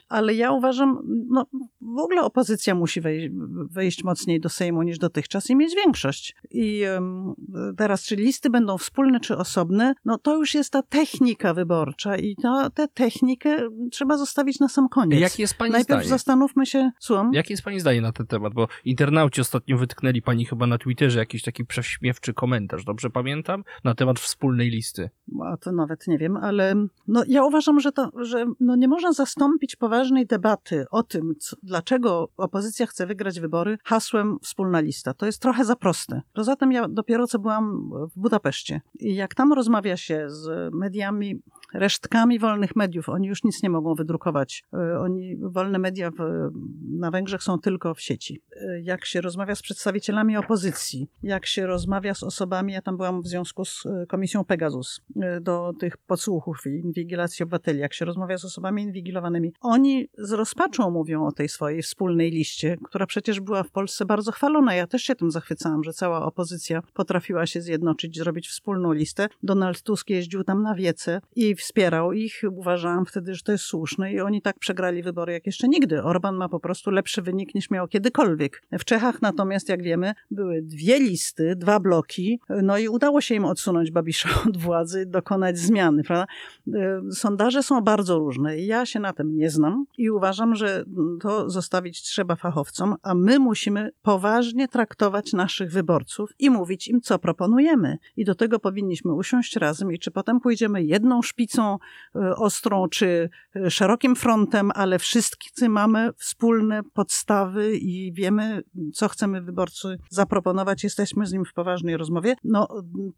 ale 0.09 0.35
ja 0.35 0.53
uważam, 0.53 0.99
no 1.29 1.47
w 1.81 1.99
ogóle 1.99 2.23
opozycja 2.23 2.75
musi 2.75 3.01
wejść, 3.01 3.29
wejść 3.71 4.05
mocniej 4.05 4.41
do 4.41 4.49
Sejmu 4.49 4.83
niż 4.83 4.99
dotychczas 4.99 5.51
i 5.51 5.57
mieć 5.57 5.75
większość. 5.75 6.35
I 6.51 6.85
um, 6.95 7.35
teraz, 7.77 8.03
czy 8.05 8.17
listy 8.17 8.51
będą 8.51 8.79
wspólne, 8.79 9.21
czy 9.21 9.37
osobne, 9.37 9.95
no 10.05 10.19
to 10.19 10.37
już 10.37 10.55
jest 10.55 10.73
ta 10.73 10.83
technika 10.83 11.55
wyborcza 11.55 12.17
i 12.17 12.37
to, 12.37 12.71
tę 12.71 12.89
technikę 12.89 13.64
trzeba 13.91 14.17
zostawić 14.17 14.61
na 14.61 14.69
sam 14.69 14.89
koniec. 14.89 15.21
Jakie 15.21 15.43
jest 15.43 15.55
pani 15.55 15.73
Najpierw 15.73 16.01
zdanie? 16.01 16.09
zastanówmy 16.09 16.67
się, 16.67 16.91
słucham? 16.99 17.31
Jakie 17.33 17.53
jest 17.53 17.63
pani 17.63 17.81
zdanie 17.81 18.01
na 18.01 18.13
ten 18.13 18.27
temat? 18.27 18.55
Bo 18.55 18.69
internauci 18.85 19.41
ostatnio 19.41 19.79
wytknęli 19.79 20.23
pani 20.23 20.45
chyba 20.45 20.67
na 20.67 20.79
Twitterze 20.79 21.19
jakiś 21.19 21.43
taki 21.43 21.65
prześmiewczy 21.65 22.35
komentarz, 22.35 22.85
dobrze 22.85 23.11
pamiętam? 23.11 23.65
Na 23.85 23.95
temat 23.95 24.21
wspólnej 24.21 24.71
listy. 24.71 25.11
A 25.45 25.57
to 25.57 25.73
nawet 25.73 26.07
nie 26.07 26.19
wiem, 26.19 26.37
ale 26.37 26.75
no, 27.09 27.23
ja 27.29 27.45
uważam, 27.45 27.81
że, 27.81 27.93
to, 27.93 28.11
że 28.21 28.47
no, 28.61 28.77
nie 28.77 28.89
można 28.89 29.13
zastąpić 29.13 29.77
poważnej 29.77 30.27
debaty 30.27 30.85
o 30.91 31.03
tym, 31.03 31.35
co, 31.39 31.57
dlaczego 31.63 32.29
opozycja 32.37 32.87
chce 32.87 33.07
wygrać 33.07 33.41
wybory 33.41 33.79
hasłem 33.85 34.39
wspólna 34.43 34.81
lista. 34.81 35.15
To 35.15 35.27
jest 35.27 35.43
trochę 35.43 35.65
za 35.65 35.77
proste. 35.77 36.23
Poza 36.33 36.57
tym 36.57 36.73
ja 36.73 36.89
dopiero 36.89 37.27
co 37.27 37.39
byłam 37.39 37.91
w 38.15 38.21
Budapeszcie 38.21 38.81
i 39.01 39.15
jak 39.15 39.35
tam 39.35 39.53
rozmawia 39.53 39.97
się 39.97 40.25
z 40.31 40.75
mediami, 40.75 41.43
resztkami 41.75 42.39
wolnych 42.39 42.77
mediów, 42.77 43.09
oni 43.09 43.29
już 43.29 43.45
nic 43.45 43.63
nie 43.63 43.71
mogą 43.71 43.95
wydrukować. 43.95 44.65
E, 44.73 44.99
oni, 44.99 45.37
wolne 45.37 45.79
media 45.79 46.11
w, 46.11 46.51
na 46.99 47.11
Węgrzech 47.11 47.43
są 47.43 47.59
tylko 47.59 47.95
w 47.95 48.01
sieci. 48.01 48.43
E, 48.57 48.81
jak 48.81 49.05
się 49.05 49.21
rozmawia 49.21 49.55
z 49.55 49.63
przedstawicielami 49.63 50.37
opozycji, 50.37 51.09
jak 51.23 51.47
się 51.47 51.67
rozmawia 51.67 52.15
z 52.15 52.23
osobami, 52.23 52.73
ja 52.73 52.83
tam 52.83 52.97
byłam 52.97 53.23
w 53.23 53.27
związku 53.27 53.65
z 53.65 53.87
e, 53.87 54.07
Komisją 54.07 54.45
Pegasus, 54.45 55.01
do 55.41 55.73
tych 55.81 55.97
podsłuchów 55.97 56.67
i 56.67 56.69
inwigilacji 56.69 57.43
obywateli, 57.43 57.79
jak 57.79 57.95
się 57.95 58.05
rozmawia 58.05 58.39
z 58.39 58.45
osobami 58.45 58.83
inwigilowanymi, 58.83 59.53
oni 59.61 60.09
z 60.19 60.33
rozpaczą 60.33 60.91
mówią 60.91 61.27
o 61.27 61.33
tej 61.33 61.49
swojej 61.49 61.83
wspólnej 61.83 62.31
liście, 62.31 62.77
która 62.85 63.07
przecież 63.07 63.41
była 63.41 63.63
w 63.63 63.71
Polsce 63.71 64.05
bardzo 64.05 64.33
chwalona. 64.33 64.75
Ja 64.75 64.87
też 64.87 65.03
się 65.03 65.15
tym 65.15 65.31
zachwycałam, 65.31 65.85
że 65.85 65.93
cała 65.93 66.23
opozycja 66.23 66.83
potrafiła 66.95 67.47
się 67.47 67.61
zjednoczyć, 67.61 68.17
zrobić 68.17 68.49
wspólną 68.49 68.93
listę. 68.93 69.29
Donald 69.43 69.83
Tusk 69.83 70.11
jeździł 70.11 70.45
tam 70.45 70.63
na 70.63 70.75
wiece 70.75 71.21
i 71.37 71.55
wspierał 71.65 72.13
ich. 72.13 72.43
Uważałam 72.51 73.07
wtedy, 73.07 73.35
że 73.35 73.43
to 73.43 73.53
jest 73.53 73.65
słuszne 73.65 74.13
i 74.13 74.21
oni 74.21 74.43
tak 74.43 74.59
przegrali 74.59 75.03
wybory 75.03 75.33
jak 75.33 75.47
jeszcze 75.47 75.69
nigdy. 75.69 76.03
Orban 76.03 76.37
ma 76.37 76.49
po 76.49 76.61
prostu 76.61 76.91
lepszy 76.91 77.23
wynik 77.23 77.55
niż 77.55 77.71
miał 77.71 77.89
kiedykolwiek. 77.89 78.63
W 78.73 78.85
Czechach 78.85 79.23
natomiast, 79.23 79.69
jak 79.69 79.83
wiemy, 79.83 80.15
były 80.31 80.63
dwie 80.63 80.99
listy, 80.99 81.57
dwa 81.57 81.81
bloki, 81.81 82.41
no 82.63 82.79
i 82.79 82.89
udało 82.89 83.21
się 83.21 83.35
im 83.35 83.45
odsunąć 83.45 83.91
Babisza 83.91 84.29
od 84.49 84.57
władzy, 84.57 85.07
dokonać 85.07 85.59
zmiany, 85.59 86.03
prawda? 86.03 86.27
E, 86.75 87.01
sondaże 87.13 87.63
są 87.63 87.81
bardzo 87.81 88.19
różne 88.19 88.55
ja 88.59 88.87
się 88.87 89.01
na 89.01 89.13
tym 89.13 89.37
nie 89.37 89.51
znam 89.51 89.85
i 89.99 90.11
uważam, 90.11 90.55
że 90.55 90.85
to 91.21 91.51
zostawić 91.51 92.03
trzeba 92.03 92.37
fachowcom, 92.37 92.95
a 93.03 93.15
my 93.15 93.39
musimy 93.39 93.91
poważnie 94.03 94.69
traktować 94.69 95.33
naszych 95.33 95.71
wyborców 95.71 96.31
i 96.39 96.51
mówić 96.51 96.89
im, 96.89 97.01
co 97.01 97.19
proponujemy. 97.19 97.99
I 98.17 98.25
do 98.25 98.35
tego 98.35 98.59
powinniśmy 98.59 99.15
usiąść 99.15 99.57
razem 99.57 99.93
i 99.93 99.99
czy 99.99 100.11
potem 100.11 100.41
pójdziemy 100.41 100.85
jedną 100.85 101.23
szpicą 101.23 101.54
e, 101.63 102.37
ostrą, 102.37 102.89
czy 102.89 103.31
e, 103.57 103.71
szerokim 103.71 104.17
frontem, 104.17 104.71
ale 104.75 104.99
wszyscy 104.99 105.69
mamy 105.69 106.11
wspólne 106.17 106.81
podstawy 106.93 107.77
i 107.77 108.13
wiemy, 108.13 108.63
co 108.95 109.09
chcemy 109.09 109.43
wyborcy 109.43 109.99
zaproponować. 110.11 110.85
Jesteśmy 110.85 111.27
z 111.27 111.33
nim 111.33 111.45
w 111.45 111.53
poważnej 111.53 111.97
rozmowie. 111.97 112.35
No, 112.45 112.69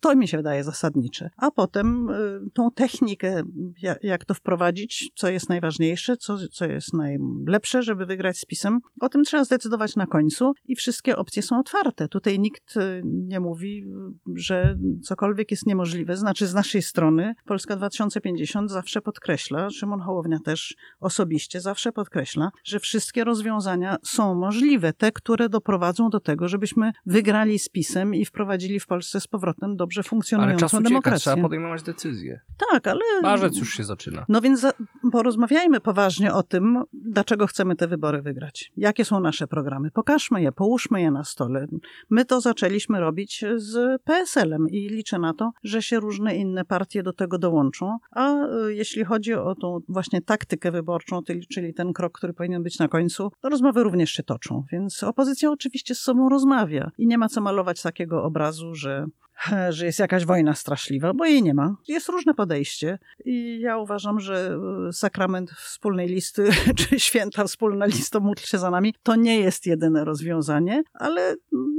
to 0.01 0.17
mi 0.17 0.29
się 0.29 0.37
wydaje 0.37 0.65
zasadnicze. 0.65 1.31
A 1.37 1.51
potem 1.51 2.11
y, 2.11 2.51
tą 2.53 2.71
technikę, 2.71 3.43
jak 4.03 4.25
to 4.25 4.35
wprowadzić, 4.35 5.11
co 5.15 5.29
jest 5.29 5.49
najważniejsze, 5.49 6.17
co, 6.17 6.37
co 6.53 6.65
jest 6.65 6.93
najlepsze, 6.93 7.83
żeby 7.83 8.07
wygrać 8.07 8.39
z 8.39 8.45
pisem, 8.45 8.81
o 9.01 9.09
tym 9.09 9.25
trzeba 9.25 9.45
zdecydować 9.45 9.97
na 9.97 10.07
końcu 10.07 10.53
i 10.65 10.77
wszystkie 10.77 11.17
opcje 11.17 11.43
są 11.43 11.59
otwarte. 11.59 12.09
Tutaj 12.09 12.39
nikt 12.39 12.75
nie 13.05 13.41
mówi, 13.41 13.87
że 14.35 14.79
cokolwiek 15.03 15.51
jest 15.51 15.67
niemożliwe. 15.67 16.17
Znaczy 16.17 16.47
z 16.47 16.55
naszej 16.55 16.83
strony 16.83 17.35
Polska 17.45 17.77
2050 17.77 18.16
2050 18.21 18.71
zawsze 18.71 19.03
podkreśla, 19.03 19.71
Szymon 19.71 20.01
Hołownia 20.01 20.39
też 20.45 20.77
osobiście 21.01 21.61
zawsze 21.61 21.93
podkreśla, 21.93 22.51
że 22.65 22.81
wszystkie 22.81 23.25
rozwiązania 23.25 23.97
są 24.03 24.35
możliwe, 24.35 24.93
te, 24.93 25.13
które 25.13 25.49
doprowadzą 25.49 26.11
do 26.11 26.21
tego, 26.21 26.49
żebyśmy 26.49 26.93
wygrali 27.07 27.59
z 27.59 27.69
PiSem 27.69 28.15
i 28.15 28.25
wprowadzili 28.25 28.81
w 28.81 28.87
Polsce 28.87 29.21
z 29.21 29.27
powrotem 29.27 29.77
dobrze 29.77 30.01
Ale 30.01 30.09
funkcjonującą 30.09 30.59
czas 30.61 30.75
ucieka, 30.75 30.89
demokrację. 30.89 31.21
trzeba 31.21 31.43
podejmować 31.43 31.83
decyzje. 31.83 32.41
Tak, 32.71 32.87
ale 32.87 33.01
Marzec 33.23 33.57
już 33.59 33.75
się 33.75 33.85
zaczyna. 33.85 34.25
no 34.29 34.41
więc 34.41 34.61
za, 34.61 34.73
porozmawiajmy 35.13 35.81
poważnie 35.81 36.35
o 36.35 36.43
tym, 36.43 36.83
dlaczego 36.93 37.47
chcemy 37.47 37.77
te 37.77 37.89
wybory 37.89 38.23
wygrać. 38.23 38.73
Jakie 38.77 39.05
są 39.05 39.21
nasze 39.21 39.47
programy? 39.47 39.91
Pokażmy 39.91 40.43
je, 40.43 40.53
połóżmy 40.53 41.01
je 41.01 41.11
na 41.11 41.25
stole. 41.25 41.67
My 42.11 42.25
to 42.25 42.41
zaczęliśmy 42.41 43.01
robić 43.01 43.45
z 43.57 44.03
PSL-em 44.03 44.69
i 44.71 44.89
liczę 44.89 45.19
na 45.19 45.35
to, 45.35 45.51
że 45.65 45.83
się 45.83 46.01
różne 46.01 46.37
inne 46.37 46.65
partie 46.65 47.03
do 47.03 47.13
tego 47.13 47.39
dołączą. 47.39 47.99
A 48.11 48.47
y, 48.67 48.75
jeśli 48.75 49.05
chodzi 49.05 49.35
o 49.35 49.55
tą 49.55 49.79
właśnie 49.89 50.23
taktykę 50.23 50.71
wyborczą, 50.73 51.21
czyli 51.53 51.75
ten 51.75 51.93
krok, 51.93 52.19
który 52.19 52.33
powinien 52.33 52.63
być 52.63 52.79
na 52.79 52.89
końcu, 52.89 53.31
to 53.41 53.49
rozmowy 53.49 53.83
również 53.83 54.11
się 54.11 54.23
toczą. 54.23 54.65
Więc 54.73 55.03
opozycja 55.03 55.51
oczywiście 55.51 55.95
z 55.95 55.99
sobą 55.99 56.29
rozmawia 56.29 56.91
i 56.99 57.07
nie 57.07 57.19
ma 57.19 57.29
co 57.29 57.41
malować 57.41 57.83
takiego 57.83 58.23
obrazu, 58.23 58.75
że 58.75 59.07
że 59.71 59.87
jest 59.87 59.99
jakaś 59.99 60.25
wojna 60.25 60.55
straszliwa, 60.55 61.15
bo 61.15 61.25
jej 61.25 61.43
nie 61.43 61.55
ma. 61.55 61.77
Jest 61.89 62.09
różne 62.09 62.35
podejście 62.35 62.99
i 63.25 63.61
ja 63.61 63.79
uważam, 63.79 64.21
że 64.21 64.59
e, 64.89 64.93
sakrament 64.93 65.51
wspólnej 65.51 66.09
listy, 66.09 66.49
czy 66.79 67.01
święta 67.01 67.45
wspólna 67.45 67.87
lista 67.87 68.21
módl 68.21 68.43
się 68.43 68.59
za 68.59 68.71
nami, 68.71 68.95
to 69.03 69.17
nie 69.17 69.41
jest 69.41 69.67
jedyne 69.67 70.05
rozwiązanie, 70.05 70.83
ale 70.93 71.35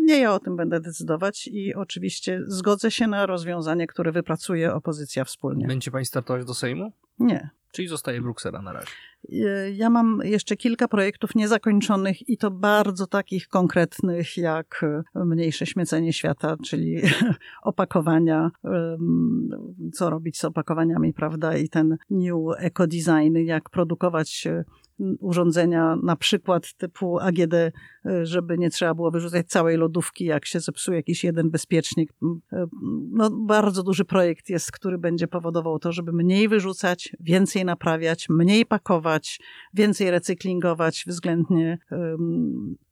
nie 0.05 0.19
ja 0.19 0.33
o 0.33 0.39
tym 0.39 0.55
będę 0.55 0.79
decydować 0.79 1.47
i 1.47 1.75
oczywiście 1.75 2.41
zgodzę 2.47 2.91
się 2.91 3.07
na 3.07 3.25
rozwiązanie, 3.25 3.87
które 3.87 4.11
wypracuje 4.11 4.73
opozycja 4.73 5.23
wspólnie. 5.25 5.67
Będzie 5.67 5.91
pani 5.91 6.05
startować 6.05 6.45
do 6.45 6.53
Sejmu? 6.53 6.91
Nie. 7.19 7.49
Czyli 7.71 7.87
zostaje 7.87 8.21
Bruksela 8.21 8.61
na 8.61 8.73
razie. 8.73 8.87
E, 9.31 9.71
Ja 9.71 9.89
mam 9.89 10.19
jeszcze 10.23 10.55
kilka 10.57 10.87
projektów 10.87 11.35
niezakończonych 11.35 12.29
i 12.29 12.37
to 12.37 12.51
bardzo 12.51 13.07
takich 13.07 13.47
konkretnych, 13.47 14.37
jak 14.37 14.83
e, 14.83 15.25
mniejsze 15.25 15.65
śmiecenie 15.65 16.13
świata, 16.13 16.55
czyli 16.65 17.01
opakowania, 17.63 18.51
co 19.93 20.09
robić 20.09 20.37
z 20.37 20.45
opakowaniami, 20.45 21.13
prawda, 21.13 21.57
i 21.57 21.69
ten 21.69 21.97
new 22.09 22.35
eco 22.57 22.87
design, 22.87 23.37
jak 23.37 23.69
produkować 23.69 24.47
e, 24.47 24.63
urządzenia 25.19 25.95
na 26.03 26.15
przykład 26.15 26.73
typu 26.73 27.19
AGD, 27.19 27.53
e, 27.53 27.71
żeby 28.23 28.57
nie 28.57 28.69
trzeba 28.69 28.93
było 28.93 29.11
wyrzucać 29.11 29.47
całej 29.47 29.77
lodówki, 29.77 30.25
jak 30.25 30.45
się 30.45 30.59
zepsuje 30.59 30.97
jakiś 30.97 31.23
jeden 31.23 31.49
bezpiecznik. 31.49 32.11
E, 32.53 32.65
No, 33.11 33.29
bardzo 33.31 33.83
duży 33.83 34.05
projekt 34.05 34.49
jest, 34.49 34.71
który 34.71 34.97
będzie 34.97 35.27
powodował 35.27 35.79
to, 35.79 35.91
żeby 35.91 36.13
mniej 36.13 36.47
wyrzucać, 36.47 37.15
więcej 37.19 37.65
naprawiać, 37.65 38.29
mniej 38.29 38.65
pakować, 38.65 39.39
więcej 39.73 40.11
recyklingować, 40.11 41.03
względnie 41.07 41.77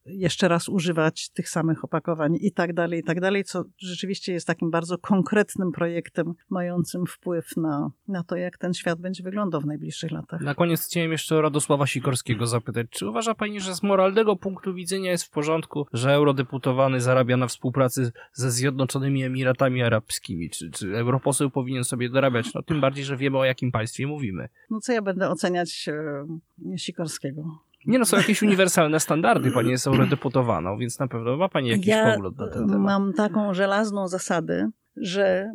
jeszcze 0.05 0.47
raz 0.47 0.69
używać 0.69 1.29
tych 1.29 1.49
samych 1.49 1.83
opakowań 1.83 2.37
i 2.41 2.51
tak 2.51 2.73
dalej, 2.73 2.99
i 2.99 3.03
tak 3.03 3.21
dalej, 3.21 3.43
co 3.43 3.63
rzeczywiście 3.77 4.33
jest 4.33 4.47
takim 4.47 4.71
bardzo 4.71 4.97
konkretnym 4.97 5.71
projektem 5.71 6.33
mającym 6.49 7.05
wpływ 7.05 7.57
na, 7.57 7.91
na 8.07 8.23
to, 8.23 8.35
jak 8.35 8.57
ten 8.57 8.73
świat 8.73 8.99
będzie 8.99 9.23
wyglądał 9.23 9.61
w 9.61 9.65
najbliższych 9.65 10.11
latach. 10.11 10.41
Na 10.41 10.55
koniec 10.55 10.85
chciałem 10.85 11.11
jeszcze 11.11 11.41
Radosława 11.41 11.87
Sikorskiego 11.87 12.47
zapytać. 12.47 12.87
Czy 12.89 13.09
uważa 13.09 13.35
pani, 13.35 13.59
że 13.59 13.75
z 13.75 13.83
moralnego 13.83 14.35
punktu 14.35 14.73
widzenia 14.73 15.11
jest 15.11 15.23
w 15.23 15.29
porządku, 15.29 15.85
że 15.93 16.13
eurodeputowany 16.13 17.01
zarabia 17.01 17.37
na 17.37 17.47
współpracy 17.47 18.11
ze 18.33 18.51
Zjednoczonymi 18.51 19.23
Emiratami 19.23 19.83
Arabskimi? 19.83 20.49
Czy, 20.49 20.71
czy 20.71 20.97
europoseł 20.97 21.49
powinien 21.49 21.83
sobie 21.83 22.09
dorabiać? 22.09 22.53
No 22.53 22.63
tym 22.63 22.81
bardziej, 22.81 23.05
że 23.05 23.17
wiemy 23.17 23.37
o 23.37 23.45
jakim 23.45 23.71
państwie 23.71 24.07
mówimy. 24.07 24.49
No 24.69 24.79
co 24.79 24.93
ja 24.93 25.01
będę 25.01 25.29
oceniać 25.29 25.89
e, 25.89 26.77
Sikorskiego? 26.77 27.65
Nie 27.85 27.99
no, 27.99 28.05
są 28.05 28.17
jakieś 28.17 28.41
uniwersalne 28.41 28.99
standardy. 28.99 29.51
Pani 29.51 29.71
jest 29.71 29.87
eurodeputowaną, 29.87 30.77
więc 30.77 30.99
na 30.99 31.07
pewno 31.07 31.37
ma 31.37 31.49
pani 31.49 31.69
jakiś 31.69 31.87
ja 31.87 32.13
pogląd 32.13 32.37
na 32.37 32.47
ten 32.47 32.67
temat. 32.67 32.81
mam 32.81 33.13
taką 33.13 33.53
żelazną 33.53 34.07
zasadę, 34.07 34.69
że 34.95 35.51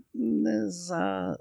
za, 0.67 1.35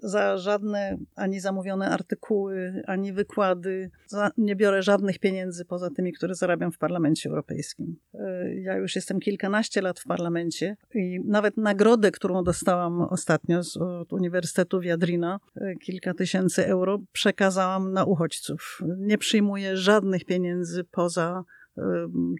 za 0.00 0.38
żadne 0.38 0.98
ani 1.16 1.40
zamówione 1.40 1.90
artykuły, 1.90 2.82
ani 2.86 3.12
wykłady 3.12 3.90
za, 4.06 4.30
nie 4.38 4.56
biorę 4.56 4.82
żadnych 4.82 5.18
pieniędzy 5.18 5.64
poza 5.64 5.90
tymi, 5.90 6.12
które 6.12 6.34
zarabiam 6.34 6.72
w 6.72 6.78
Parlamencie 6.78 7.28
Europejskim. 7.28 7.96
E, 8.14 8.54
Ja 8.54 8.76
już 8.76 8.96
jestem 8.96 9.20
kilkanaście 9.20 9.82
lat 9.82 10.00
w 10.00 10.04
parlamencie 10.04 10.76
i 10.94 11.20
nawet 11.24 11.56
nagrodę, 11.56 12.10
którą 12.10 12.44
dostałam 12.44 13.02
ostatnio 13.02 13.62
z, 13.62 13.76
od 13.76 14.12
Uniwersytetu 14.12 14.80
Wiadrina, 14.80 15.40
e, 15.56 15.74
kilka 15.74 16.14
tysięcy 16.14 16.66
euro, 16.66 16.98
przekazałam 17.12 17.92
na 17.92 18.04
uchodźców. 18.04 18.82
Nie 18.98 19.18
przyjmuję 19.18 19.76
żadnych 19.76 20.24
pieniędzy 20.24 20.84
poza 20.84 21.44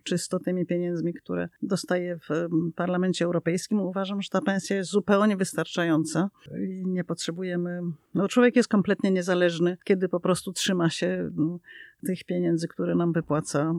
czysto 0.04 0.38
tymi 0.38 0.66
pieniędzmi, 0.66 1.14
które 1.14 1.48
dostaję 1.62 2.18
w 2.18 2.48
Parlamencie 2.76 3.24
Europejskim. 3.24 3.80
Uważam, 3.80 4.22
że 4.22 4.28
ta 4.28 4.40
pensja 4.40 4.76
jest 4.76 4.90
zupełnie 4.90 5.36
wystarczająca 5.36 6.30
i 6.68 6.82
nie 6.86 7.04
potrzebujemy. 7.04 7.80
No, 8.14 8.28
człowiek 8.28 8.56
jest 8.56 8.68
kompletnie 8.68 9.10
niezależny, 9.10 9.76
kiedy 9.84 10.08
po 10.08 10.20
prostu 10.20 10.52
trzyma 10.52 10.90
się 10.90 11.06
mm, 11.06 11.58
tych 12.06 12.24
pieniędzy, 12.24 12.68
które 12.68 12.94
nam 12.94 13.12
wypłaca 13.12 13.74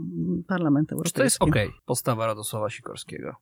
Parlament 0.47 0.89
Czy 0.89 0.95
Europejski. 0.95 1.17
to 1.17 1.23
jest 1.23 1.41
okej, 1.41 1.69
postawa 1.85 2.27
Radosława 2.27 2.69
Sikorskiego? 2.69 3.35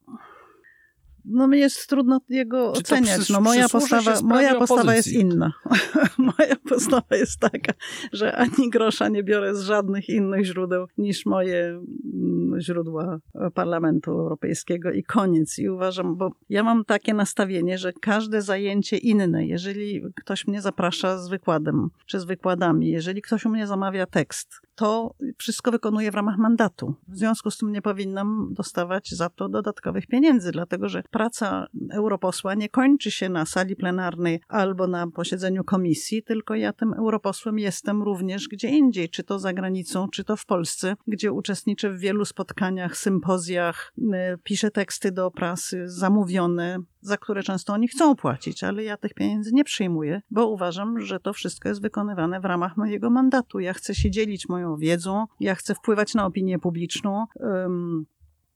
No 1.25 1.47
mi 1.47 1.59
jest 1.59 1.87
trudno 1.89 2.19
jego 2.29 2.71
Czy 2.73 2.79
oceniać. 2.79 3.19
przys- 3.21 3.33
No 3.33 3.41
moja 3.41 3.69
postawa, 3.69 4.21
moja 4.21 4.55
postawa 4.55 4.95
jest 4.95 5.11
inna. 5.13 5.53
moja 6.39 6.55
postawa 6.69 7.15
jest 7.15 7.39
taka, 7.39 7.73
że 8.13 8.35
ani 8.35 8.69
grosza 8.69 9.09
nie 9.09 9.23
biorę 9.23 9.55
z 9.55 9.61
żadnych 9.61 10.09
innych 10.09 10.45
źródeł 10.45 10.85
niż 10.97 11.25
moje 11.25 11.65
mm, 12.13 12.59
źródła 12.61 13.19
Parlamentu 13.53 14.11
Europejskiego 14.11 14.91
i 14.91 15.03
koniec. 15.03 15.59
I 15.59 15.69
uważam, 15.69 16.15
bo 16.17 16.31
ja 16.49 16.63
mam 16.63 16.85
takie 16.85 17.13
nastawienie, 17.13 17.77
że 17.77 17.93
każde 18.01 18.41
zajęcie 18.41 18.97
inne, 18.97 19.45
jeżeli 19.45 20.01
ktoś 20.15 20.47
mnie 20.47 20.61
zaprasza 20.61 21.17
z 21.17 21.29
wykładem 21.29 21.89
czy 22.05 22.19
z 22.19 22.23
wykładami, 22.23 22.89
jeżeli 22.89 23.21
ktoś 23.21 23.45
u 23.45 23.49
mnie 23.49 23.67
zamawia 23.67 24.05
tekst, 24.05 24.61
to 24.75 25.15
wszystko 25.37 25.71
wykonuję 25.71 26.11
w 26.11 26.15
ramach 26.15 26.37
mandatu. 26.37 26.95
W 27.07 27.17
związku 27.17 27.51
z 27.51 27.57
tym 27.57 27.71
nie 27.71 27.81
powinnam 27.81 28.49
dostawać 28.51 29.09
za 29.09 29.29
to 29.29 29.49
dodatkowych 29.49 30.07
pieniędzy, 30.07 30.51
dlatego 30.51 30.89
że 30.89 31.03
praca 31.13 31.67
europosła 31.91 32.55
nie 32.55 32.69
kończy 32.69 33.11
się 33.11 33.29
na 33.29 33.45
sali 33.45 33.75
plenarnej 33.75 34.41
albo 34.47 34.87
na 34.87 35.07
posiedzeniu 35.07 35.63
komisji, 35.63 36.23
tylko 36.23 36.55
ja 36.55 36.73
tym 36.73 36.93
europosłem 36.93 37.59
jestem 37.59 38.03
również 38.03 38.47
gdzie 38.47 38.69
indziej, 38.69 39.09
czy 39.09 39.23
to 39.23 39.39
za 39.39 39.53
granicą, 39.53 40.07
czy 40.07 40.23
to 40.23 40.35
w 40.35 40.45
Polsce, 40.45 40.95
gdzie 41.07 41.31
uczestniczę 41.31 41.89
w 41.89 41.99
wielu 41.99 42.25
spotkaniach, 42.25 42.97
sympozjach, 42.97 43.93
y, 43.97 44.03
piszę 44.43 44.71
teksty 44.71 45.11
do 45.11 45.31
prasy 45.31 45.83
zamówione, 45.89 46.77
za 47.01 47.17
które 47.17 47.43
często 47.43 47.73
oni 47.73 47.87
chcą 47.87 48.15
płacić, 48.15 48.63
ale 48.63 48.83
ja 48.83 48.97
tych 48.97 49.13
pieniędzy 49.13 49.51
nie 49.53 49.63
przyjmuję, 49.63 50.21
bo 50.31 50.47
uważam, 50.47 50.99
że 50.99 51.19
to 51.19 51.33
wszystko 51.33 51.69
jest 51.69 51.81
wykonywane 51.81 52.39
w 52.39 52.45
ramach 52.45 52.77
mojego 52.77 53.09
mandatu. 53.09 53.59
Ja 53.59 53.73
chcę 53.73 53.95
się 53.95 54.11
dzielić 54.11 54.49
moją 54.49 54.77
wiedzą, 54.77 55.25
ja 55.39 55.55
chcę 55.55 55.75
wpływać 55.75 56.13
na 56.13 56.25
opinię 56.25 56.59
publiczną. 56.59 57.25
ym, 57.65 58.05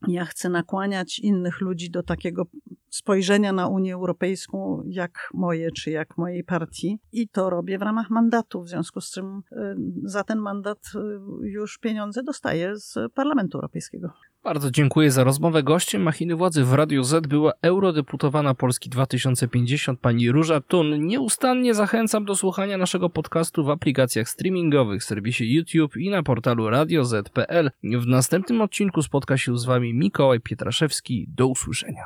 ja 0.08 0.26
chcę 0.26 0.50
nakłaniać 0.50 1.20
innych 1.20 1.62
ludzi 1.62 1.92
do 1.92 2.04
takiego 2.04 2.44
spojrzenia 2.90 3.54
na 3.54 3.68
Unię 3.68 3.94
Europejską 3.94 4.84
jak 4.86 5.30
moje 5.34 5.72
czy 5.72 5.92
jak 5.92 6.18
mojej 6.18 6.44
partii 6.44 7.00
i 7.12 7.30
to 7.30 7.50
robię 7.50 7.78
w 7.78 7.82
ramach 7.82 8.10
mandatu. 8.10 8.64
W 8.64 8.70
związku 8.70 9.02
z 9.02 9.12
czym 9.12 9.42
y, 9.52 9.76
za 10.04 10.24
ten 10.24 10.40
mandat 10.40 10.80
y, 10.96 11.00
już 11.48 11.78
pieniądze 11.78 12.24
dostaję 12.24 12.76
z 12.76 13.14
Parlamentu 13.14 13.58
Europejskiego. 13.58 14.10
Bardzo 14.48 14.72
dziękuję 14.72 15.12
za 15.12 15.24
rozmowę. 15.24 15.64
Gościem 15.64 16.02
Machiny 16.02 16.36
Władzy 16.36 16.64
w 16.64 16.74
Radiu 16.74 17.04
Z 17.04 17.28
była 17.28 17.52
eurodeputowana 17.62 18.54
Polski 18.54 18.90
2050 18.90 20.00
pani 20.00 20.32
Róża 20.32 20.62
Tun. 20.62 21.08
Nieustannie 21.08 21.74
zachęcam 21.74 22.26
do 22.26 22.36
słuchania 22.36 22.78
naszego 22.78 23.10
podcastu 23.10 23.64
w 23.64 23.70
aplikacjach 23.70 24.30
streamingowych, 24.30 25.04
serwisie 25.04 25.54
YouTube 25.54 25.98
i 25.98 26.10
na 26.10 26.24
portalu 26.24 26.70
radioz.pl. 26.70 27.72
W 27.84 28.08
następnym 28.08 28.62
odcinku 28.62 29.02
spotka 29.02 29.38
się 29.38 29.58
z 29.58 29.66
wami 29.66 29.94
Mikołaj 29.94 30.40
Pietraszewski. 30.40 31.26
Do 31.30 31.48
usłyszenia. 31.48 32.04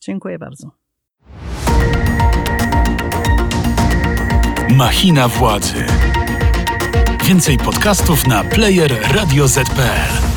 Dziękuję 0.00 0.38
bardzo. 0.38 0.70
Machina 4.76 5.28
władzy. 5.28 5.84
Więcej 7.24 7.58
podcastów 7.58 8.26
na 8.26 8.44
player 8.44 8.92
radioz.pl. 9.14 10.31